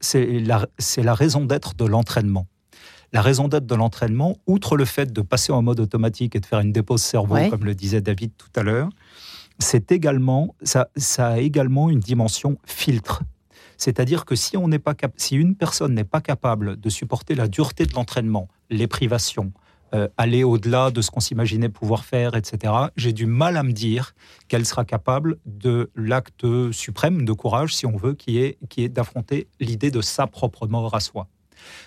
[0.01, 2.47] c'est la, c'est la raison d'être de l'entraînement.
[3.13, 6.47] La raison d'être de l'entraînement, outre le fait de passer en mode automatique et de
[6.47, 7.49] faire une dépose cerveau, Ouais.
[7.49, 8.91] comme le disait David tout à l'heure,
[9.59, 13.23] c'est également, ça, ça a également une dimension filtre.
[13.77, 17.87] C'est-à-dire que si, on pas si une personne n'est pas capable de supporter la dureté
[17.87, 19.53] de l'entraînement, les privations,
[19.95, 23.73] euh, aller au-delà de ce qu'on s'imaginait pouvoir faire, etc., j'ai du mal à me
[23.73, 24.15] dire
[24.49, 28.89] qu'elle sera capable de l'acte suprême de courage, si on veut, qui est, qui est
[28.91, 31.27] d'affronter l'idée de sa propre mort à soi.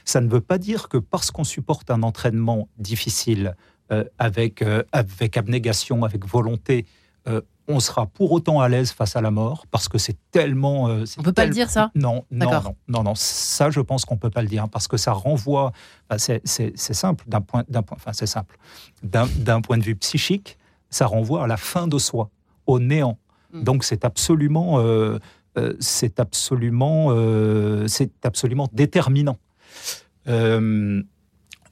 [0.06, 3.56] Ça ne veut pas dire que parce qu'on supporte un entraînement difficile,
[3.92, 6.86] euh, avec, euh, avec abnégation, avec volonté,
[7.28, 10.86] euh, on sera pour autant à l'aise face à la mort, parce que c'est tellement...
[11.18, 11.92] On peut pas le dire, ça?
[11.94, 14.98] Non, non, non, non, non, ça je pense qu'on peut pas le dire, parce que
[14.98, 15.72] ça renvoie,
[16.10, 18.58] enfin, c'est- simple, d'un point, point, enfin c'est simple,
[19.04, 20.58] d'un d'un point de vue psychique,
[20.90, 22.30] ça renvoie à la fin de soi,
[22.66, 23.18] au néant.
[23.54, 23.64] Mm.
[23.64, 25.20] Donc c'est absolument, euh,
[25.80, 29.38] c'est absolument, euh, c'est absolument déterminant.
[30.28, 31.02] Euh,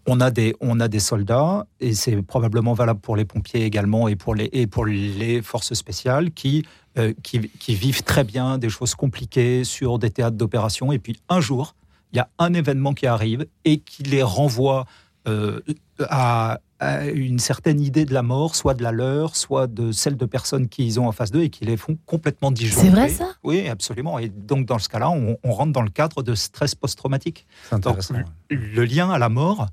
[0.05, 4.07] on a des, on a des soldats et c'est probablement valable pour les pompiers également
[4.07, 6.65] et pour les, et pour les forces spéciales qui,
[6.97, 10.91] euh, qui, qui vivent très bien des choses compliquées sur des théâtres d'opération.
[10.91, 11.75] Et puis un jour
[12.11, 14.85] il y a un événement qui arrive et qui les renvoie
[15.27, 15.61] euh,
[15.99, 20.25] à une certaine idée de la mort, soit de la leur, soit de celle de
[20.25, 22.89] personnes qu'ils ont en face d'eux et qui les font complètement disjoncter.
[22.89, 23.33] C'est vrai, ça?
[23.43, 24.17] Oui, absolument.
[24.17, 27.45] Et donc, dans ce cas-là, on, on rentre dans le cadre de stress post-traumatique.
[27.67, 28.13] C'est intéressant.
[28.13, 29.67] Donc, Le lien à la mort,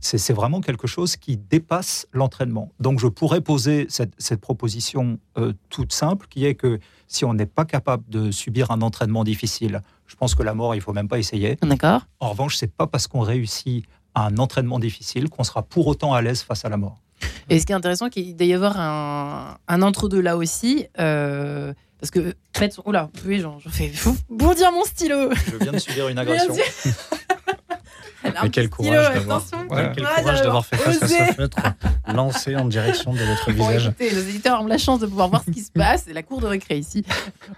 [0.00, 2.70] c'est c'est vraiment quelque chose qui dépasse l'entraînement.
[2.80, 7.34] Donc, je pourrais poser cette, cette proposition euh, toute simple, qui est que si on
[7.34, 10.92] n'est pas capable de subir un entraînement difficile, je pense que la mort, il faut
[10.92, 11.56] même pas essayer.
[11.62, 13.84] D'accord En revanche, c'est pas parce qu'on réussit
[14.16, 16.96] à un entraînement difficile qu'on sera pour autant à l'aise face à la mort.
[17.48, 20.86] Et ce qui est intéressant, qu'il doit y avoir un, un entre-deux là aussi.
[20.98, 23.90] euh, parce que, en fait, oula, oui, j'en fais
[24.28, 25.30] bondir mon stylo.
[25.50, 26.54] Je viens de subir une Bien sûr.
[28.22, 29.42] Elle a un Mais quel courage d'avoir.
[29.70, 31.16] Ouais, quel Ah, courage d'avoir fait face à osé.
[31.28, 31.56] ce feutre
[32.12, 33.86] lancé en direction de votre Bon, visage.
[33.86, 36.04] écoutez, nos éditeurs ont la chance de pouvoir voir ce qui se passe.
[36.06, 37.04] C'est la cour de récré ici.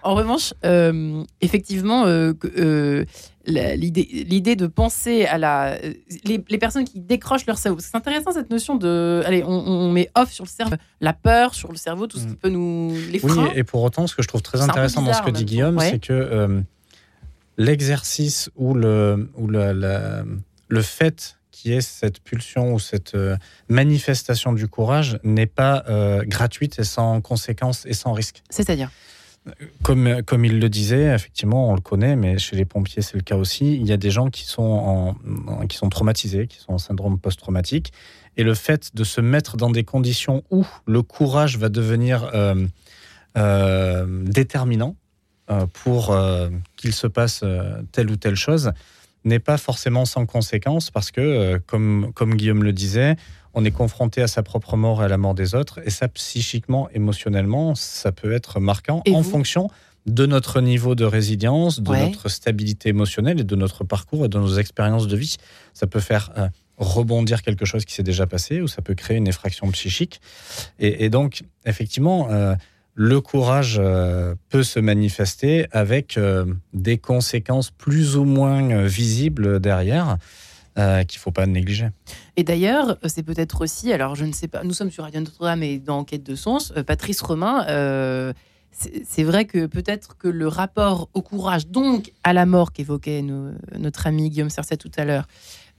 [0.03, 3.05] En revanche, euh, effectivement, euh, euh,
[3.51, 5.79] l'idée de penser à la,
[6.25, 7.81] les, les personnes qui décrochent leur cerveau.
[7.81, 11.55] C'est intéressant cette notion de, allez, on, on met off sur le cerveau, la peur
[11.55, 12.37] sur le cerveau, tout ce qui Mm.
[12.37, 15.23] peut nous les Oui, et pour autant, ce que je trouve très intéressant dans ce
[15.23, 15.45] que dit.
[15.45, 15.91] Guillaume, Ouais.
[15.91, 16.61] c'est que euh,
[17.57, 20.25] l'exercice ou, le, ou la- la-
[20.69, 23.37] le fait qui est cette pulsion ou cette euh,
[23.69, 28.43] manifestation du courage n'est pas euh, gratuite et sans conséquences et sans risque.
[28.51, 28.91] C'est-à-dire?
[29.83, 33.23] Comme, comme il le disait, effectivement, on le connaît, mais chez les pompiers, c'est le
[33.23, 33.75] cas aussi.
[33.77, 35.15] Il y a des gens qui sont,
[35.69, 37.93] qui sont traumatisés, qui sont en syndrome post-traumatique.
[38.37, 42.67] Et le fait de se mettre dans des conditions où le courage va devenir euh,
[43.37, 44.95] euh, déterminant
[45.51, 46.17] euh, pour
[46.77, 47.45] qu'il se passe
[47.93, 48.73] telle ou telle chose
[49.25, 53.17] n'est pas forcément sans conséquence parce que, comme, comme Guillaume le disait,
[53.55, 55.81] on est confronté à sa propre mort et à la mort des autres.
[55.85, 59.69] Et ça, psychiquement, émotionnellement, ça peut être marquant Et en fonction
[60.09, 64.39] de notre niveau de résilience, de notre stabilité émotionnelle et de notre parcours et de
[64.39, 65.37] nos expériences de vie.
[65.75, 69.17] Ça peut faire euh, rebondir quelque chose qui s'est déjà passé ou ça peut créer
[69.17, 70.21] une effraction psychique.
[70.79, 72.55] Et, donc, effectivement, euh,
[72.95, 76.19] le courage euh, peut se manifester avec
[76.73, 80.17] des conséquences plus ou moins visibles derrière.
[80.79, 81.89] Qu'il ne faut pas négliger.
[82.37, 85.63] Et d'ailleurs, c'est peut-être aussi, alors je ne sais pas, nous sommes sur Radio Notre-Dame
[85.63, 87.65] et dans Enquête de Sens, Patrice Romain
[89.05, 94.07] c'est vrai que peut-être que le rapport au courage, donc à la mort qu'évoquait notre
[94.07, 95.27] ami Guillaume Cercet tout à l'heure,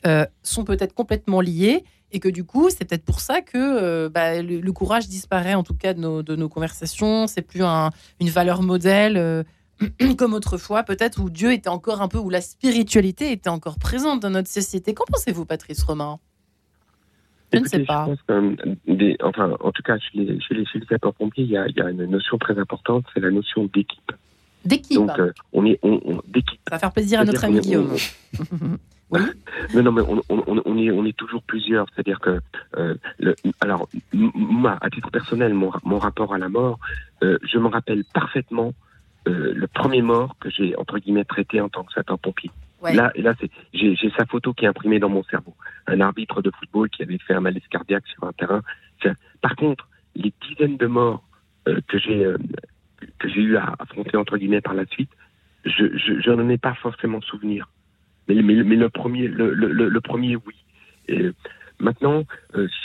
[0.06, 4.10] euh, sont peut-être complètement liés et que du coup, c'est peut-être pour ça que euh,
[4.10, 7.28] bah, le, courage disparaît en tout cas de nos, conversations.
[7.28, 9.44] C'est plus une valeur modèle euh,
[10.18, 14.22] comme autrefois, peut-être où Dieu était encore un peu, où la spiritualité était encore présente
[14.22, 14.94] dans notre société.
[14.94, 16.20] Qu'en pensez-vous, Patrice Romain?
[17.52, 18.08] Je ne sais pas.
[18.88, 21.82] des, enfin, en tout cas, chez les, chez les, sapeurs-pompiers, il y a, il y
[21.82, 24.12] a une notion très importante, c'est la notion d'équipe.
[24.66, 24.98] D'équipe.
[24.98, 26.60] Donc, euh, on est on, d'équipe.
[26.68, 27.92] Ça va faire plaisir à notre ami Guillaume.
[27.92, 29.20] oui.
[29.74, 31.88] Non, non, mais on, on, on, est, on est toujours plusieurs.
[31.90, 32.40] C'est-à-dire que,
[32.78, 36.78] euh, le, alors, moi, à titre personnel, mon, mon rapport à la mort,
[37.24, 38.74] euh, je me rappelle parfaitement
[39.30, 42.52] euh, le premier mort que j'ai entre guillemets traité en tant que sapeur-pompier.
[42.82, 45.54] Là, là, c'est, j'ai, sa photo qui est imprimée dans mon cerveau.
[45.88, 48.62] Un arbitre de football qui avait fait un malaise cardiaque sur un terrain.
[49.42, 51.24] Par contre, les dizaines de morts
[51.68, 52.38] euh, que j'ai euh,
[53.18, 55.10] que j'ai eu à affronter entre guillemets par la suite,
[55.66, 57.70] je, je, n'en ai pas forcément souvenir.
[58.28, 60.56] Mais, mais, mais le premier, le, le, le, premier, oui.
[61.08, 61.32] Et
[61.80, 62.24] maintenant,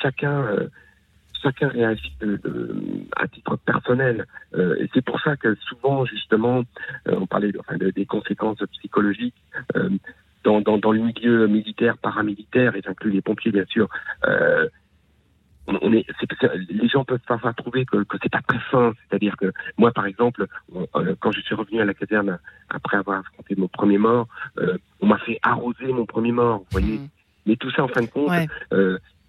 [0.02, 0.46] chacun
[1.44, 2.16] chacun réagit
[3.16, 4.26] à titre personnel.
[4.54, 6.64] Euh, et c'est pour ça que souvent, justement,
[7.08, 9.36] euh, on parlait enfin, des conséquences psychologiques.
[9.76, 9.90] Euh,
[10.42, 13.88] dans, dans, dans, le milieu militaire, paramilitaire, et j'inclus les pompiers bien sûr,
[15.66, 16.04] on est,
[16.68, 18.92] les gens peuvent parfois trouver que, que c'est pas très fin.
[19.08, 20.46] C'est-à-dire que moi, par exemple,
[21.20, 24.28] quand je suis revenu à la caserne après avoir affronté mon premier mort,
[25.00, 26.58] on m'a fait arroser mon premier mort.
[26.58, 26.98] Vous voyez.
[26.98, 27.08] Mmh.
[27.46, 28.30] Mais tout ça, en fin de compte,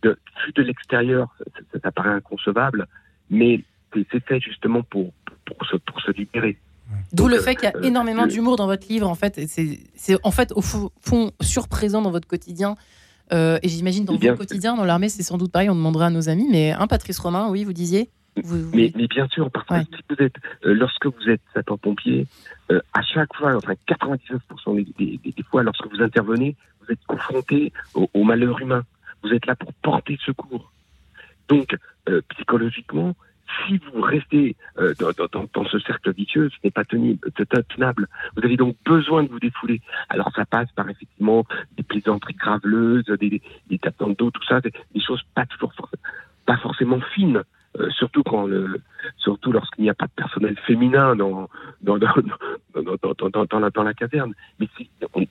[0.06, 2.88] de, vu de l'extérieur, ça, ça, paraît inconcevable,
[3.30, 3.64] mais
[4.12, 5.12] c'est fait justement pour,
[5.46, 6.58] pour, se, pour se libérer.
[7.14, 9.42] D'où le fait qu'il y a euh, énormément d'humour dans votre livre, en fait.
[9.48, 10.92] C'est en fait au fond
[11.42, 12.76] surprésent dans votre quotidien.
[13.34, 16.10] Euh, et j'imagine dans votre quotidien, dans l'armée, c'est sans doute pareil, on demandera à
[16.12, 16.48] nos amis.
[16.52, 18.10] Mais un Patrice Romain, oui, vous disiez
[18.74, 22.28] Mais, mais, bien sûr, parce que si vous êtes, euh, lorsque vous êtes sapeur-pompier,
[22.70, 28.24] à chaque fois, enfin 99% des, des, fois, lorsque vous intervenez, vous êtes confronté au
[28.24, 28.84] malheur humain.
[29.26, 30.72] Vous êtes là pour porter secours.
[31.50, 31.76] Donc,
[32.10, 33.16] euh, psychologiquement,
[33.66, 38.08] si vous restez euh, dans, ce cercle vicieux, ce n'est pas tenable.
[38.36, 39.82] Vous avez donc besoin de vous défouler.
[40.10, 44.72] Alors ça passe par effectivement des plaisanteries graveleuses, des, des tapements d'eau, tout ça, des,
[45.00, 45.74] choses pas toujours
[46.46, 47.42] pas forcément fines.
[47.80, 48.82] Euh, surtout quand le,
[49.18, 51.50] surtout lorsqu'il n'y a pas de personnel féminin dans
[51.82, 52.16] dans dans
[52.74, 54.34] dans, dans, la, dans la caserne.
[54.60, 54.68] Mais
[55.14, 55.26] on,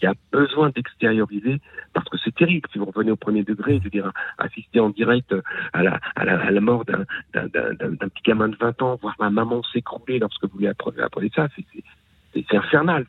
[0.00, 1.60] il y a besoin d'extérioriser
[1.92, 4.90] parce que c'est terrible si vous revenez au premier degré, je veux dire, assister en
[4.90, 5.34] direct
[5.72, 9.30] à la, à la, à la mort d'un petit gamin de 20 ans, voir ma
[9.30, 11.48] maman s'écrouler lorsque vous lui apprenez, apprenez ça,
[12.34, 13.06] c'est infernal.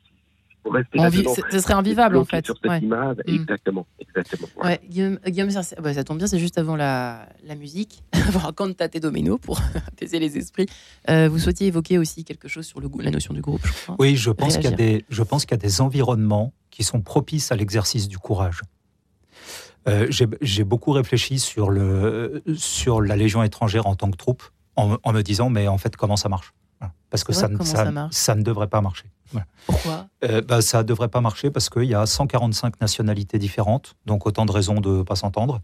[0.66, 2.46] ce serait invivable en fait.
[2.46, 3.34] Sur cette image, mm.
[3.34, 4.48] exactement, exactement.
[4.64, 4.80] Ouais.
[4.89, 5.50] Guillaume, Guillaume
[5.82, 10.20] bah, ça tombe bien, c'est juste avant la, la musique, avant Cantate Domino pour apaiser
[10.20, 10.68] les esprits.
[11.10, 13.96] Euh, vous souhaitiez évoquer aussi quelque chose sur le, la notion du groupe, je crois.
[14.00, 16.84] Oui, je pense qu'il y a des, je pense qu'il y a des environnements qui
[16.84, 18.61] sont propices à l'exercice du courage.
[19.88, 24.43] Euh, j'ai beaucoup réfléchi sur, le, sur la Légion étrangère en tant que troupe,
[24.76, 26.53] en, me disant, mais en fait, comment ça marche?
[27.09, 27.49] Parce que ça,
[28.11, 29.11] ça, ne devrait pas marcher.
[29.67, 30.07] Pourquoi?
[30.24, 34.26] Euh, bah, Ça ne devrait pas marcher parce qu'il y a 145 nationalités différentes, donc
[34.26, 35.61] autant de raisons de ne pas s'entendre,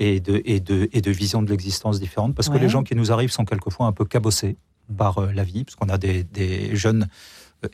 [0.00, 2.94] et de, et, de, et de visions de l'existence différentes, parce que les gens qui
[2.94, 4.56] nous arrivent sont quelquefois un peu cabossés
[4.96, 7.08] par euh, la vie, parce qu'on a des, des jeunes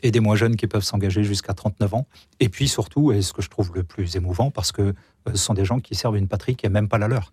[0.01, 2.07] et des moins jeunes qui peuvent s'engager jusqu'à 39 ans.
[2.39, 4.93] Et puis surtout, et ce que je trouve le plus émouvant, parce que euh,
[5.27, 7.31] ce sont des gens qui servent une patrie qui n'est même pas la leur.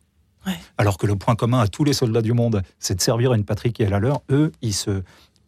[0.77, 3.45] Alors que le point commun à tous les soldats du monde, c'est de servir une
[3.45, 4.23] patrie qui est la leur.
[4.29, 5.03] Eux, ils, se,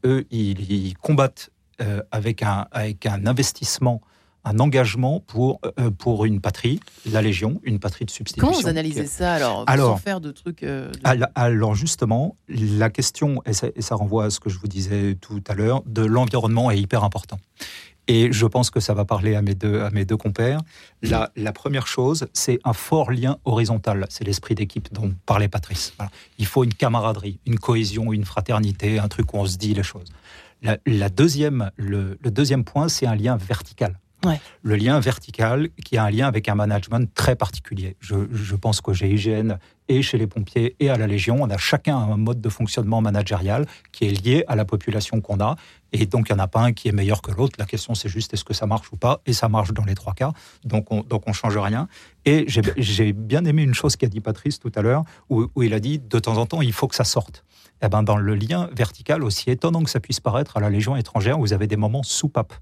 [0.05, 1.51] eux, ils, combattent
[1.81, 4.01] euh, avec, un, avec un investissement
[4.45, 6.81] un engagement pour, euh, pour une patrie,
[7.11, 8.47] la Légion, une patrie de substitution.
[8.47, 10.63] Comment vous analysez ça alors, alors Sans faire de trucs.
[10.63, 10.93] Euh,
[11.35, 15.17] alors justement, la question, et ça, et ça, renvoie à ce que je vous disais
[15.21, 17.39] tout à l'heure, de l'environnement est hyper important.
[18.07, 20.61] Et je pense que ça va parler à mes deux, à mes deux compères.
[21.01, 24.05] La, la première chose, c'est un fort lien horizontal.
[24.11, 25.95] C'est l'esprit d'équipe dont parlait Patrice.
[26.37, 29.83] Il faut une camaraderie, une cohésion, une fraternité, un truc où on se dit les
[29.83, 30.09] choses.
[30.61, 33.99] La, la deuxième, le, le deuxième point, c'est un lien vertical
[34.63, 37.97] Le lien vertical qui a un lien avec un management très particulier.
[38.01, 39.59] Je, je pense qu'au GIGN
[39.89, 43.03] et chez les pompiers et à la Légion, on a chacun un mode de fonctionnement
[43.03, 45.57] managérial qui est lié à la population qu'on a.
[45.93, 47.57] Et donc, il n'y en a pas un qui est meilleur que l'autre.
[47.59, 49.21] La question, c'est juste est-ce que ça marche ou pas?
[49.27, 50.33] Et ça marche dans les trois cas.
[50.65, 51.89] Donc, on on change rien.
[52.25, 55.81] Et j'ai bien aimé une chose qu'a dit Patrice tout à l'heure, où, il a
[55.81, 57.45] dit de temps en temps, il faut que ça sorte.
[57.83, 60.97] Eh ben, dans le lien vertical, aussi étonnant que ça puisse paraître à la Légion
[60.97, 62.55] étrangère, vous avez des moments soupape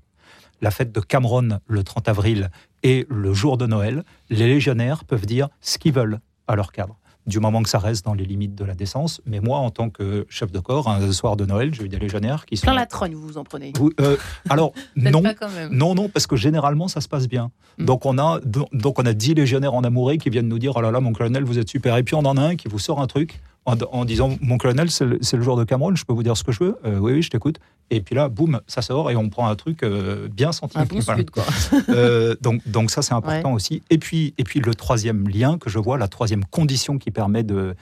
[0.63, 2.51] la fête de Cameron le 30 avril
[2.83, 6.99] et le jour de Noël, les légionnaires peuvent dire ce qu'ils veulent à leur cadre
[7.27, 9.21] du moment que ça reste dans les limites de la décence.
[9.27, 11.99] Mais moi, en tant que chef de corps, un soir de Noël, j'ai eu des
[11.99, 12.67] légionnaires qui sont...
[12.67, 14.17] Plein la trogne, vous vous en prenez euh,
[14.49, 15.23] Alors, non,
[15.71, 17.51] non, non, parce que généralement, ça se passe bien.
[17.79, 17.85] Hmm.
[17.85, 20.81] Donc, on a, donc, on a 10 légionnaires en amoureux qui viennent nous dire, oh
[20.81, 21.97] là là, mon colonel, vous êtes super.
[21.97, 24.91] Et puis, on en a un qui vous sort un truc en, disant mon colonel,
[24.91, 27.13] c'est le, jour de Cameroun, je peux vous dire ce que je veux euh, Oui,
[27.13, 27.61] oui, je t'écoute.
[27.91, 31.09] Et puis là, boum, ça sort et on prend un truc euh, bien scientifique.
[31.09, 31.45] Un quoi.
[31.89, 33.83] Euh, donc, donc ça, c'est important aussi.
[33.91, 37.45] Et puis, et puis le troisième lien que je vois, la troisième condition qui permet
[37.45, 37.75] de,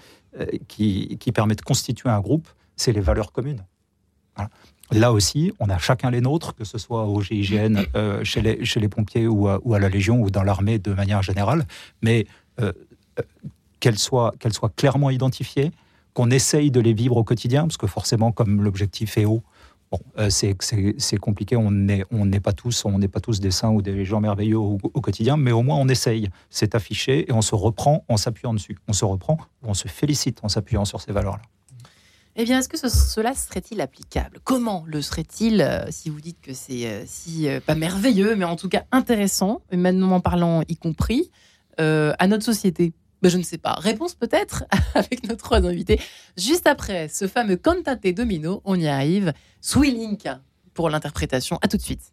[0.69, 3.65] qui, qui, permet de constituer un groupe, c'est les valeurs communes.
[4.91, 7.85] Là aussi, on a chacun les nôtres, que ce soit au GIGN,
[8.25, 10.93] chez, les, chez les pompiers ou à, ou à la Légion ou dans l'armée de
[10.93, 11.65] manière générale.
[12.03, 12.27] Mais
[13.81, 14.35] qu'elles soient,
[14.77, 15.73] clairement identifiées,
[16.15, 19.43] qu'on essaye de les vivre au quotidien, parce que forcément, comme l'objectif est haut,
[19.91, 23.83] bon, euh, c'est, compliqué, on n'est pas tous, on n'est pas tous des saints ou
[23.83, 26.29] des gens merveilleux au, quotidien, mais au moins on essaye.
[26.51, 28.77] C'est affiché et on se reprend en s'appuyant dessus.
[28.89, 31.43] On se reprend ou on se félicite en s'appuyant sur ces valeurs-là.
[32.37, 34.39] Eh bien, est-ce que cela serait-il applicable?
[34.45, 38.57] Comment le serait-il euh, si vous dites que c'est euh, si pas merveilleux, mais en
[38.57, 41.31] tout cas intéressant, humainement parlant y compris,
[41.79, 42.93] à notre société?
[43.23, 43.75] Ben, je ne sais pas.
[43.75, 44.65] Réponse peut-être
[44.95, 46.01] avec nos trois invités.
[46.37, 49.33] Juste après ce fameux Cantate Domino, on y arrive.
[49.77, 50.29] Link
[50.75, 51.59] pour l'interprétation.
[51.63, 52.13] À tout de suite.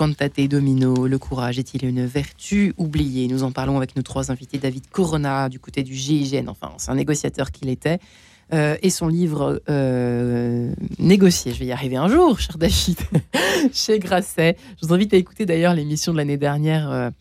[0.00, 3.28] Cantate domino, le courage est-il une vertu oubliée?
[3.28, 6.90] Nous en parlons avec nos trois invités, David Corona du côté du GIGN, enfin c'est
[6.90, 7.98] un négociateur qu'il était,
[8.54, 12.96] euh, et son livre euh, Négocier, je vais y arriver un jour, cher David,
[13.74, 14.56] chez Grasset.
[14.80, 17.12] Je vous invite à écouter d'ailleurs l'émission de l'année dernière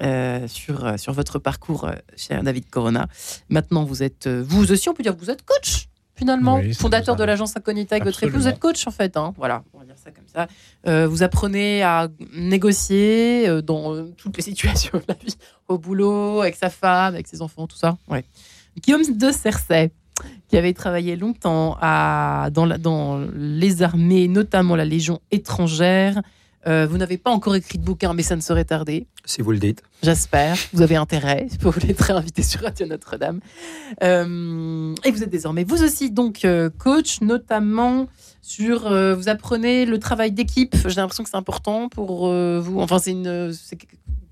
[0.00, 3.08] euh, sur, sur votre parcours, cher David Corona.
[3.50, 7.24] Maintenant, vous êtes, vous aussi, on peut dire que vous êtes coach finalement, fondateur de
[7.24, 8.18] l'agence Incognita épouse.
[8.32, 9.32] Vous êtes coach en fait, hein.
[9.36, 10.46] voilà, on va dire ça comme ça.
[10.86, 15.36] Euh, vous apprenez à négocier euh, dans euh, toutes les situations de la vie,
[15.68, 17.96] au boulot, avec sa femme, avec ses enfants, tout ça.
[18.08, 18.24] Ouais.
[18.80, 19.90] Guillaume de Cersei,
[20.48, 26.20] qui avait travaillé longtemps à, dans, la, dans les armées, notamment la Légion étrangère,
[26.66, 29.06] euh, vous n'avez pas encore écrit de bouquin, mais ça ne serait tardé.
[29.24, 29.82] Si vous le dites.
[30.02, 30.56] J'espère.
[30.72, 31.48] Vous avez intérêt.
[31.60, 33.40] Vous voulez être invité sur Radio Notre-Dame.
[34.02, 38.08] Euh, et vous êtes désormais, vous aussi, donc, euh, coach, notamment
[38.42, 38.90] sur.
[38.90, 40.76] vous apprenez le travail d'équipe.
[40.88, 42.80] J'ai l'impression que c'est important pour vous.
[42.80, 43.78] Enfin, c'est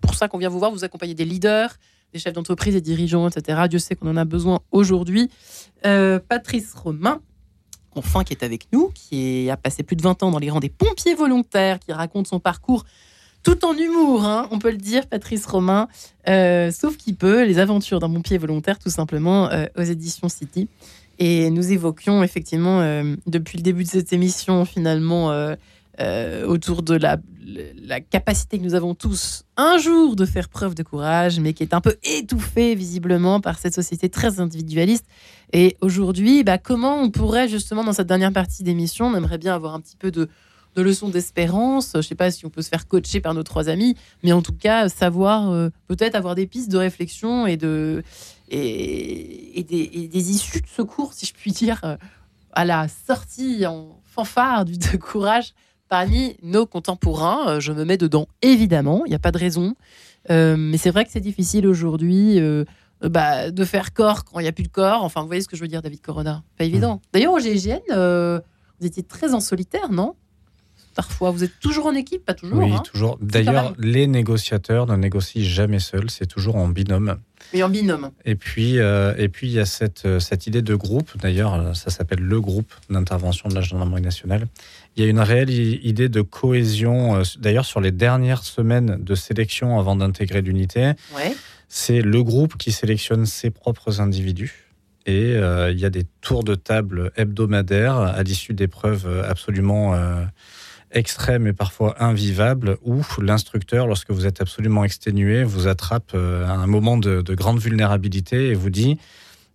[0.01, 0.71] pour ça qu'on vient vous voir.
[0.71, 1.77] Vous accompagnez des leaders,
[2.13, 3.63] des chefs d'entreprise, des dirigeants, etc.
[3.69, 5.31] Dieu sait qu'on en a besoin aujourd'hui.
[5.83, 7.21] Patrice Romain
[7.95, 10.61] enfin qui est avec nous, qui a passé plus de 20 ans dans les rangs
[10.61, 12.85] des pompiers volontaires, qui raconte son parcours
[13.43, 15.89] tout en humour, hein, on peut le dire, Patrice Romain,
[16.29, 20.69] euh, sauf qu'il peut, les aventures d'un pompier volontaire, tout simplement, euh, aux éditions City.
[21.19, 25.31] Et nous évoquions effectivement, euh, depuis le début de cette émission, finalement,
[26.47, 27.19] autour de la,
[27.83, 31.63] la, capacité que nous avons tous un jour de faire preuve de courage, mais qui
[31.63, 35.05] est un peu étouffée visiblement par cette société très individualiste
[35.53, 39.55] et aujourd'hui, bah, comment on pourrait justement dans cette dernière partie d'émission, on aimerait bien
[39.55, 40.29] avoir un petit peu de,
[40.77, 41.91] leçons d'espérance.
[41.93, 44.33] Je ne sais pas si on peut se faire coacher par nos trois amis, mais
[44.33, 48.03] en tout cas savoir euh, peut-être avoir des pistes de réflexion et de
[48.49, 51.97] et, des, issues de secours, si je puis dire, euh,
[52.53, 55.55] à la sortie en fanfare du de courage
[55.91, 57.49] parmi nos contemporains.
[57.49, 59.75] Euh, je me mets dedans, évidemment, il n'y a pas de raison.
[60.31, 62.41] mais c'est vrai que c'est difficile aujourd'hui
[63.05, 65.03] euh, bah, de faire corps quand il n'y a plus de corps.
[65.05, 66.43] Enfin, vous voyez ce que je veux dire, David Corona?
[66.59, 66.97] Pas évident.
[66.97, 67.09] Hmm.
[67.13, 68.41] D'ailleurs, au GIGN, euh,
[68.79, 70.15] vous étiez très en solitaire, non?
[70.95, 72.59] Parfois, vous êtes toujours en équipe, pas toujours.
[72.59, 73.19] Oui, hein toujours.
[73.21, 77.19] D'ailleurs, les négociateurs ne négocient jamais seuls, c'est toujours en binôme.
[77.53, 78.11] Et en binôme.
[78.25, 81.11] Et puis, euh, et puis il y a cette, cette idée de groupe.
[81.19, 84.47] D'ailleurs, ça s'appelle le groupe d'intervention de la gendarmerie nationale.
[84.97, 87.23] Il y a une réelle idée de cohésion.
[87.39, 91.35] D'ailleurs, sur les dernières semaines de sélection avant d'intégrer l'unité, ouais
[91.71, 94.67] c'est le groupe qui sélectionne ses propres individus.
[95.07, 100.25] Et euh, il y a des tours de table hebdomadaires à l'issue d'épreuves absolument euh,
[100.93, 106.53] extrêmes et parfois invivables, où l'instructeur, lorsque vous êtes absolument exténué, vous attrape euh, à
[106.53, 108.99] un moment de, grande vulnérabilité et vous dit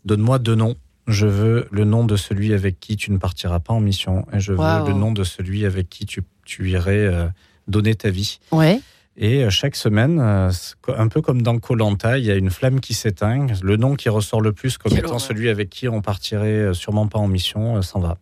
[0.06, 0.76] Donne-moi deux noms.
[1.08, 4.40] Je veux le nom de celui avec qui tu ne partiras pas en mission, et
[4.40, 7.30] je veux le nom de celui avec qui tu, tu irais
[7.68, 8.40] donner ta vie.
[8.52, 8.82] Ouais.
[9.18, 10.52] Et euh, chaque semaine, euh,
[10.88, 13.48] un peu comme dans Colanta, il y a une flamme qui s'éteint.
[13.62, 17.08] Le nom qui ressort le plus comme étant celui avec qui on partirait euh, sûrement
[17.08, 18.18] pas en mission s'en va.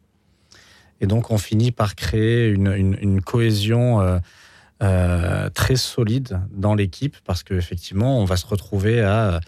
[1.04, 4.22] Et donc on finit par créer une, cohésion
[4.80, 9.41] très solide dans l'équipe parce qu'effectivement, on va se retrouver à,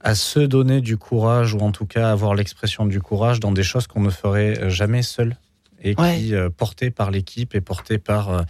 [0.00, 3.62] à se donner du courage ou en tout cas avoir l'expression du courage dans des
[3.62, 5.36] choses qu'on ne ferait jamais seul
[5.80, 8.44] et qui, portées par l'équipe et portées par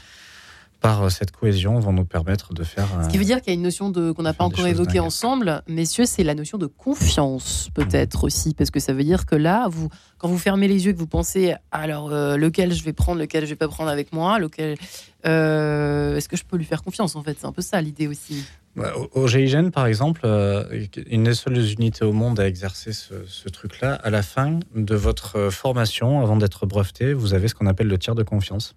[0.80, 2.86] par euh, cette cohésion vont nous permettre de faire.
[3.02, 5.00] Ce qui veut dire qu'il y a une notion de qu'on n'a pas encore évoquée
[5.00, 9.34] ensemble, messieurs, c'est la notion de confiance peut-être aussi, parce que ça veut dire que
[9.34, 12.92] là, vous, quand vous fermez les yeux, que vous pensez alors euh, lequel je vais
[12.92, 14.76] prendre, lequel je vais pas prendre avec moi, lequel,
[15.26, 17.36] euh, est-ce que je peux lui faire confiance en fait?
[17.40, 18.44] C'est un peu ça l'idée aussi.
[19.12, 20.20] Au GIGN, par exemple,
[21.08, 24.94] une des seules unités au monde à exercer ce, ce truc-là, à la fin de
[24.94, 28.76] votre formation, avant d'être breveté, vous avez ce qu'on appelle le tiers de confiance.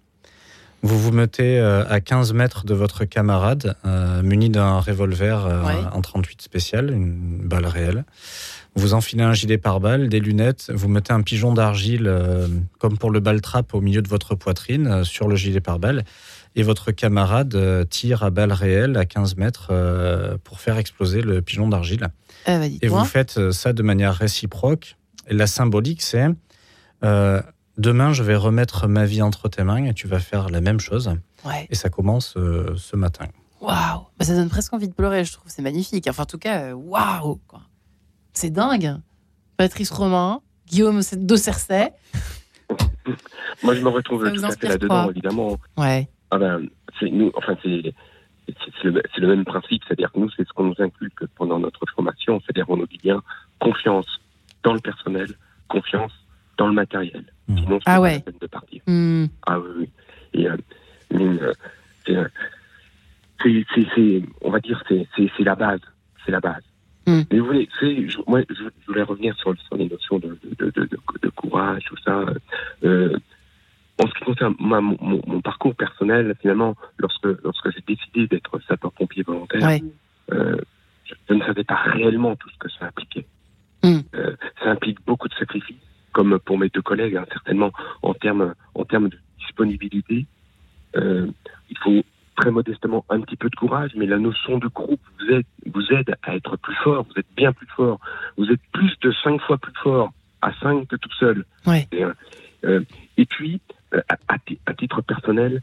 [0.84, 5.84] Vous vous mettez euh, à 15 mètres de votre camarade, euh, muni d'un revolver euh,
[5.92, 8.04] en 38 spécial, une balle réelle.
[8.74, 12.10] Vous enfilez un gilet pare-balles, des lunettes, vous mettez un pigeon d'argile,
[12.78, 16.04] comme pour le bal-trap, au milieu de votre poitrine, sur le gilet pare-balles,
[16.56, 19.72] et votre camarade tire à balle réelle à 15 mètres
[20.42, 22.08] pour faire exploser le pigeon d'argile.
[22.46, 24.96] et vous faites ça de manière réciproque.
[25.28, 26.28] Et la symbolique, c'est
[27.78, 30.80] demain, je vais remettre ma vie entre tes mains et tu vas faire la même
[30.80, 31.14] chose.
[31.70, 33.26] Et ça commence euh, ce matin.
[33.60, 35.50] Waouh bah, Ça donne presque envie de pleurer, je trouve.
[35.50, 36.06] C'est magnifique.
[36.08, 37.40] Enfin, en tout cas, euh, waouh
[38.32, 38.96] C'est dingue.
[39.56, 41.90] Patrice Romain, Guillaume de Cersei.
[43.62, 45.58] Moi, je me retrouve tout à fait là-dedans, évidemment.
[45.76, 46.08] Ouais.
[46.30, 46.66] Ah ben,
[46.98, 47.94] c'est nous, enfin, c'est
[48.82, 52.40] le, le, même principe, c'est-à-dire que nous, c'est ce qu'on nous inculque pendant notre formation,
[52.40, 53.22] c'est-à-dire on nous dit bien
[53.60, 54.06] confiance
[54.62, 55.28] dans le personnel,
[55.68, 56.12] confiance
[56.58, 57.24] dans le matériel.
[57.48, 57.58] Mmh.
[57.58, 58.24] Sinon, ah ouais.
[58.40, 58.82] de partir.
[58.86, 59.26] Mmh.
[59.46, 59.88] Ah oui, oui.
[60.34, 60.56] Et euh,
[62.08, 62.28] euh,
[63.42, 65.80] c'est, c'est, on va dire, c'est, c'est, la base.
[66.24, 66.62] C'est la base.
[67.06, 67.22] Mm.
[67.30, 70.88] Mais vous voulez, je, moi, je, voulais revenir sur, sur les notions de, de, de,
[71.22, 72.24] de courage, tout ça.
[72.84, 73.16] Euh,
[74.02, 78.58] en ce qui concerne moi, mon, mon, parcours personnel, finalement, lorsque, lorsque j'ai décidé d'être
[78.68, 79.80] sapeur-pompier volontaire,
[80.32, 80.56] euh,
[81.28, 83.26] je, ne savais pas réellement tout ce que ça impliquait.
[83.82, 83.98] Mm.
[84.14, 85.76] Euh, ça implique beaucoup de sacrifices,
[86.12, 90.26] comme pour mes deux collègues, hein, certainement en termes, en termes de disponibilité.
[90.96, 91.26] Euh,
[91.70, 92.02] il faut
[92.36, 95.92] très modestement un petit peu de courage, mais la notion de groupe vous aide, vous
[95.92, 97.98] aide à être plus fort, vous êtes bien plus fort,
[98.36, 101.44] vous êtes plus de cinq fois plus fort à cinq que tout seul.
[101.66, 101.86] Ouais.
[101.92, 102.04] Et,
[102.64, 102.80] euh,
[103.16, 103.60] et puis,
[103.94, 104.36] euh, à,
[104.66, 105.62] à, titre personnel,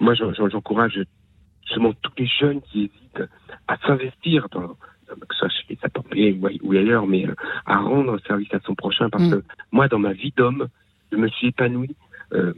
[0.00, 1.00] moi j'encourage
[1.64, 3.30] justement tous les jeunes qui hésitent
[3.66, 4.76] à s'investir dans,
[5.08, 6.04] que ce soit chez les sapeurs
[6.62, 7.34] ou, ailleurs, mais euh,
[7.66, 9.08] à rendre service à son prochain.
[9.10, 9.30] Parce mm.
[9.30, 10.68] que moi, dans ma vie d'homme,
[11.12, 11.94] je me suis épanoui
[12.32, 12.52] euh,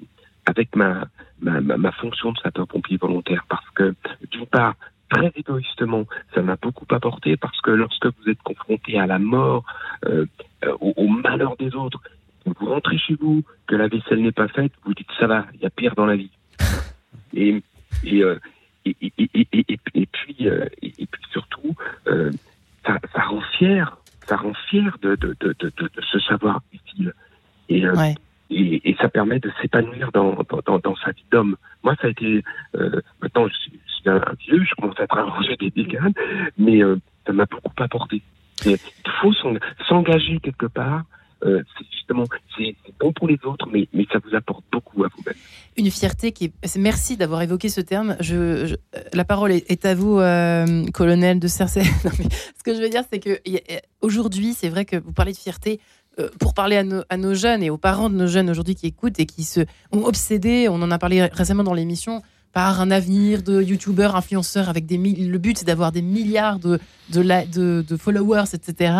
[0.46, 1.07] avec ma,
[1.40, 3.44] ma, ma, fonction de sapeur-pompier volontaire.
[3.48, 3.94] Parce que,
[4.30, 4.74] d'une part,
[5.11, 9.64] très égoïstement, ça m'a beaucoup apporté parce que lorsque vous êtes confronté à la mort,
[10.07, 10.26] euh,
[10.80, 12.01] au, malheur des autres,
[12.46, 15.61] vous rentrez chez vous, que la vaisselle n'est pas faite, vous dites ça va, il
[15.61, 16.30] y a pire dans la vie.
[17.34, 17.62] Et,
[18.05, 18.22] et,
[18.84, 21.74] et, et, puis, et, puis surtout,
[22.06, 27.12] ça, ça, rend fier, ça rend fier de, de, de, de, se savoir utile.
[27.68, 27.84] Et,
[28.50, 31.56] et, et, ça permet de s'épanouir dans, dans, dans, sa vie d'homme.
[31.84, 32.42] Moi, ça a été.
[32.74, 33.72] Euh, maintenant, je suis,
[34.06, 36.00] un vieux, je commence à arrangé des dégâts,
[36.56, 38.22] mais euh, ça m'a beaucoup apporté.
[38.64, 38.78] il
[39.20, 39.32] faut
[39.86, 41.04] s'engager quelque part.
[41.45, 42.24] Euh, c'est justement,
[42.57, 45.34] c'est bon pour les autres, mais, ça vous apporte beaucoup à vous-même.
[45.76, 46.76] Une fierté qui est.
[46.76, 48.16] Merci d'avoir évoqué ce terme.
[48.20, 48.74] Je,
[49.12, 51.82] la parole est, à vous, euh, colonel de Cersei.
[52.59, 53.41] ce que je veux dire, c'est que
[54.01, 55.80] aujourd'hui, c'est vrai que vous parlez de fierté.
[56.18, 59.20] Euh, pour parler à nos, jeunes et aux parents de nos jeunes aujourd'hui qui écoutent
[59.20, 59.61] et qui se
[59.93, 62.20] ont obsédés, on en a parlé récemment dans l'émission,
[62.53, 66.78] par un avenir de youtubeurs, influenceurs avec le but c'est d'avoir des milliards de,
[67.97, 68.93] followers, etc.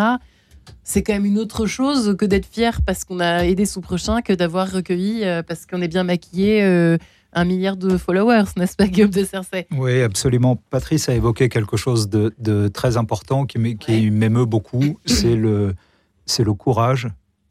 [0.83, 4.21] C'est quand même une autre chose que d'être fier parce qu'on a aidé son prochain
[4.21, 6.97] que d'avoir recueilli euh, parce qu'on est bien maquillé euh,
[7.33, 10.57] un milliard de followers, n'est-ce pas, Guillaume de Cersei Oui, absolument.
[10.69, 14.99] Patrice a évoqué quelque chose de, de très important qui m'émeut beaucoup.
[15.05, 17.07] C'est le, courage,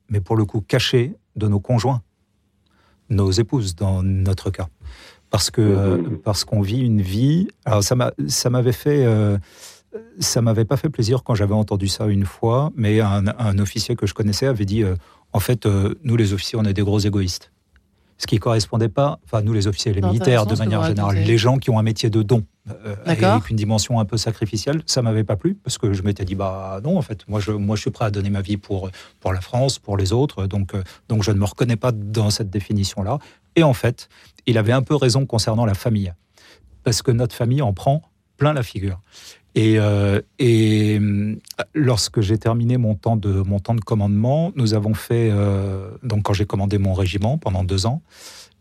[0.08, 2.02] mais pour le coup caché, de nos conjoints,
[3.08, 4.68] nos épouses dans notre cas.
[5.30, 7.48] Parce que euh, parce qu'on vit une vie.
[7.64, 7.94] Alors ça
[8.26, 9.06] ça m'avait fait.
[9.94, 13.96] Euh, ça m'avait pas fait plaisir quand j'avais entendu ça une fois, mais un, officier
[13.96, 14.94] que je connaissais avait dit euh,
[15.32, 15.66] en fait,
[16.02, 17.52] nous les officiers, on est des gros égoïstes
[18.20, 21.56] ce qui correspondait pas, enfin nous les officiers, les militaires de manière générale, les gens
[21.56, 25.24] qui ont un métier de don euh, avec une dimension un peu sacrificielle, ça m'avait
[25.24, 27.80] pas plu parce que je m'étais dit bah non en fait moi je moi je
[27.80, 30.82] suis prêt à donner ma vie pour pour la France, pour les autres, donc euh,
[31.08, 33.18] donc je ne me reconnais pas dans cette définition là.
[33.56, 34.10] Et en fait,
[34.46, 36.12] il avait un peu raison concernant la famille
[36.84, 38.02] parce que notre famille en prend
[38.36, 39.00] plein la figure.
[39.54, 41.36] Et, euh, euh,
[41.74, 46.22] lorsque j'ai terminé mon temps de mon temps de commandement, nous avons fait euh, donc
[46.22, 48.02] quand j'ai commandé mon régiment pendant deux ans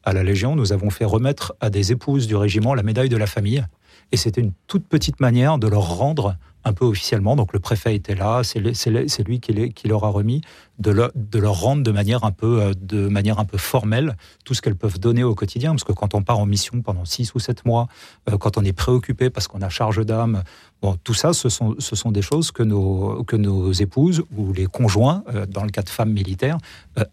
[0.04, 3.18] à la Légion, nous avons fait remettre à des épouses du régiment la médaille de
[3.18, 3.64] la famille.
[4.12, 6.36] Et c'était une toute petite manière de leur rendre
[6.70, 10.42] un peu officiellement, donc le préfet était là, c'est lui qui, leur a remis,
[10.78, 14.16] de, leur rendre de manière, un peu, euh, de manière un peu formelle
[14.46, 15.72] tout ce qu'elles peuvent donner au quotidien.
[15.72, 17.88] Parce que quand on part en mission pendant six ou sept mois,
[18.30, 20.44] euh, quand on est préoccupé parce qu'on a charge d'âme,
[20.82, 24.54] bon, tout ça, ce sont, ce sont des choses que nos, que nos épouses ou
[24.54, 26.58] les conjoints, euh, dans le cas de femmes militaires,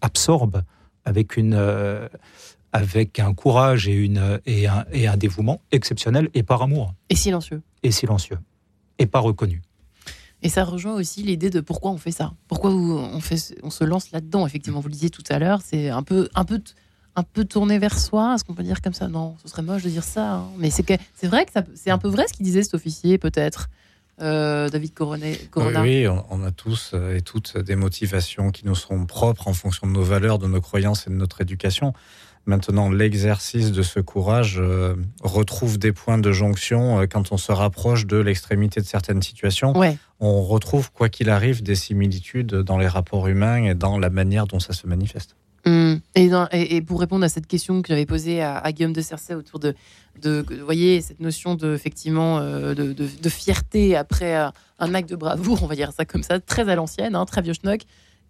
[0.01, 0.61] absorbent
[1.03, 1.55] avec une
[2.73, 6.93] avec un courage et, une, et, un, et un dévouement exceptionnel et par amour.
[7.09, 7.61] Et silencieux.
[7.81, 8.37] Et silencieux
[8.99, 9.61] et pas reconnu.
[10.43, 12.33] Et ça rejoint aussi l'idée de pourquoi on fait ça.
[12.47, 14.45] Pourquoi on, fait, on se lance là-dedans.
[14.45, 16.61] Effectivement, vous le disiez tout à l'heure, c'est un peu, un, peu,
[17.15, 18.35] un peu tourné vers soi.
[18.35, 19.07] Est-ce qu'on peut dire comme ça?
[19.07, 20.35] Non, ce serait moche de dire ça.
[20.35, 20.49] Hein.
[20.57, 23.69] Mais c'est vrai que c'est un peu vrai ce qu'il disait cet officier, peut-être.
[24.19, 25.27] Euh, David Corona.
[25.81, 29.85] Oui, on, a tous euh, et toutes des motivations qui nous seront propres en fonction
[29.85, 31.93] de nos valeurs, de nos croyances et de notre éducation.
[32.47, 37.51] Maintenant, l'exercice de ce courage euh, retrouve des points de jonction euh, quand on se
[37.51, 39.73] rapproche de l'extrémité de certaines situations.
[40.21, 44.47] On retrouve, quoi qu'il arrive, des similitudes dans les rapports humains et dans la manière
[44.47, 45.35] dont ça se manifeste.
[45.65, 45.95] Mmh.
[46.15, 49.75] Et, pour répondre à cette question que j'avais posée à, Guillaume de Cercey autour de,
[50.21, 54.35] de, voyez, cette notion de, effectivement, euh, de, fierté après
[54.79, 57.41] un acte de bravoure, on va dire ça comme ça, très à l'ancienne, hein, très
[57.41, 57.81] vieux schnock,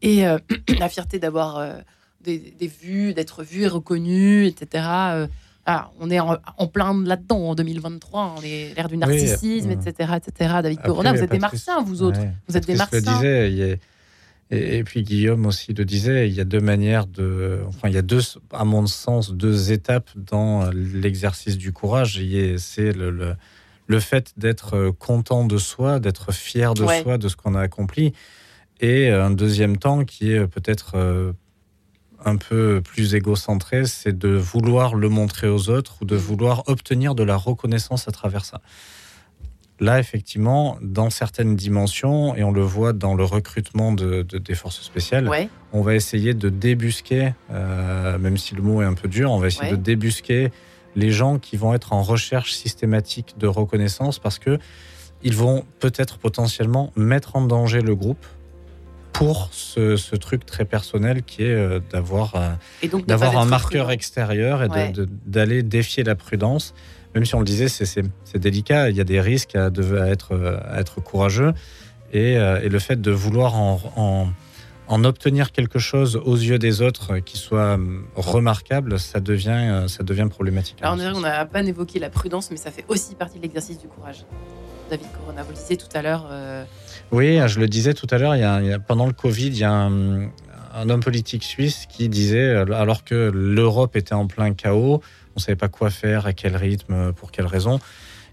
[0.01, 0.23] et
[0.79, 1.83] la fierté d'avoir
[2.21, 4.85] des, vues, d'être vu et reconnu, etc.
[4.87, 5.27] Euh,
[5.65, 10.55] ah, on est en, plein là-dedans en 2023, on est l'ère du narcissisme, etc., etc.
[10.63, 12.21] David Corona, vous êtes des martiens, vous autres.
[12.47, 13.01] Vous êtes des martiens.
[13.01, 13.79] disait,
[14.49, 17.59] et, puis Guillaume aussi le disait, il y a deux manières de.
[17.67, 18.21] Enfin, il y a deux,
[18.53, 22.21] à mon sens, deux étapes dans l'exercice du courage.
[22.57, 23.35] C'est le,
[23.87, 27.01] le fait d'être content de soi, d'être fier de Ouais.
[27.01, 28.13] soi, de ce qu'on a accompli.
[28.79, 31.33] Et un deuxième temps qui est peut-être euh,
[32.25, 37.15] un peu plus égocentré, c'est de vouloir le montrer aux autres ou de vouloir obtenir
[37.15, 38.61] de la reconnaissance à travers ça.
[39.79, 44.55] Là, effectivement, dans certaines dimensions, et on le voit dans le recrutement de- de- des
[44.55, 45.49] forces spéciales, Ouais.
[45.71, 49.37] on va essayer de débusquer, euh, même si le mot est un peu dur, on
[49.37, 49.77] va essayer Ouais.
[49.77, 50.51] de débusquer
[50.95, 54.57] les gens qui vont être en recherche systématique de reconnaissance parce que
[55.21, 58.25] ils vont peut-être potentiellement mettre en danger le groupe
[59.17, 63.89] pour ce, ce truc très personnel qui est euh, d'avoir euh, d'avoir un marqueur prudent.
[63.93, 64.93] extérieur et Ouais.
[65.25, 66.73] d'aller défier la prudence.
[67.15, 68.03] Même si on le disait, c'est-
[68.35, 71.53] délicat, il y a des risques à, de- à être, à être courageux.
[72.13, 74.27] Et, euh, et le fait de vouloir en, en-
[74.87, 80.03] en obtenir quelque chose aux yeux des autres qui soit hum, remarquable, ça devient, ça
[80.03, 80.77] devient problématique.
[80.81, 83.87] Alors, on n'a pas évoqué la prudence, mais ça fait aussi partie de l'exercice du
[83.87, 84.25] courage.
[84.89, 86.27] David Corona, vous le disiez tout à l'heure.
[86.31, 86.63] euh,
[87.11, 88.35] Oui, je le disais tout à l'heure,
[88.87, 90.29] pendant le Covid, il y a un,
[90.77, 95.01] un homme politique suisse qui disait, euh, alors que l'Europe était en plein chaos,
[95.35, 97.79] on ne savait pas quoi faire, à quel rythme, pour quelles raisons,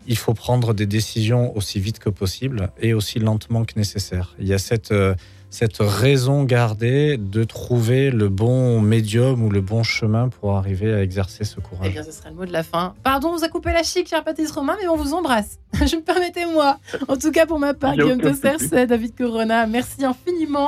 [0.07, 4.35] il faut prendre des décisions aussi vite que possible et aussi lentement que nécessaire.
[4.39, 5.15] Il y a cette, euh,
[5.55, 11.01] cette raison gardée de trouver le bon médium ou le bon chemin pour arriver à
[11.03, 11.93] exercer ce Eh courage.
[11.93, 12.95] bien, ce sera le mot de la fin.
[13.05, 15.59] Pardon, on vous a coupé la chic, cher Patrice Romain, mais on vous embrasse.
[15.75, 16.79] Je me permettez, moi.
[17.09, 19.67] En tout cas, pour ma part, Guillaume Tosser, c'est David Corona.
[19.67, 20.63] Merci infiniment.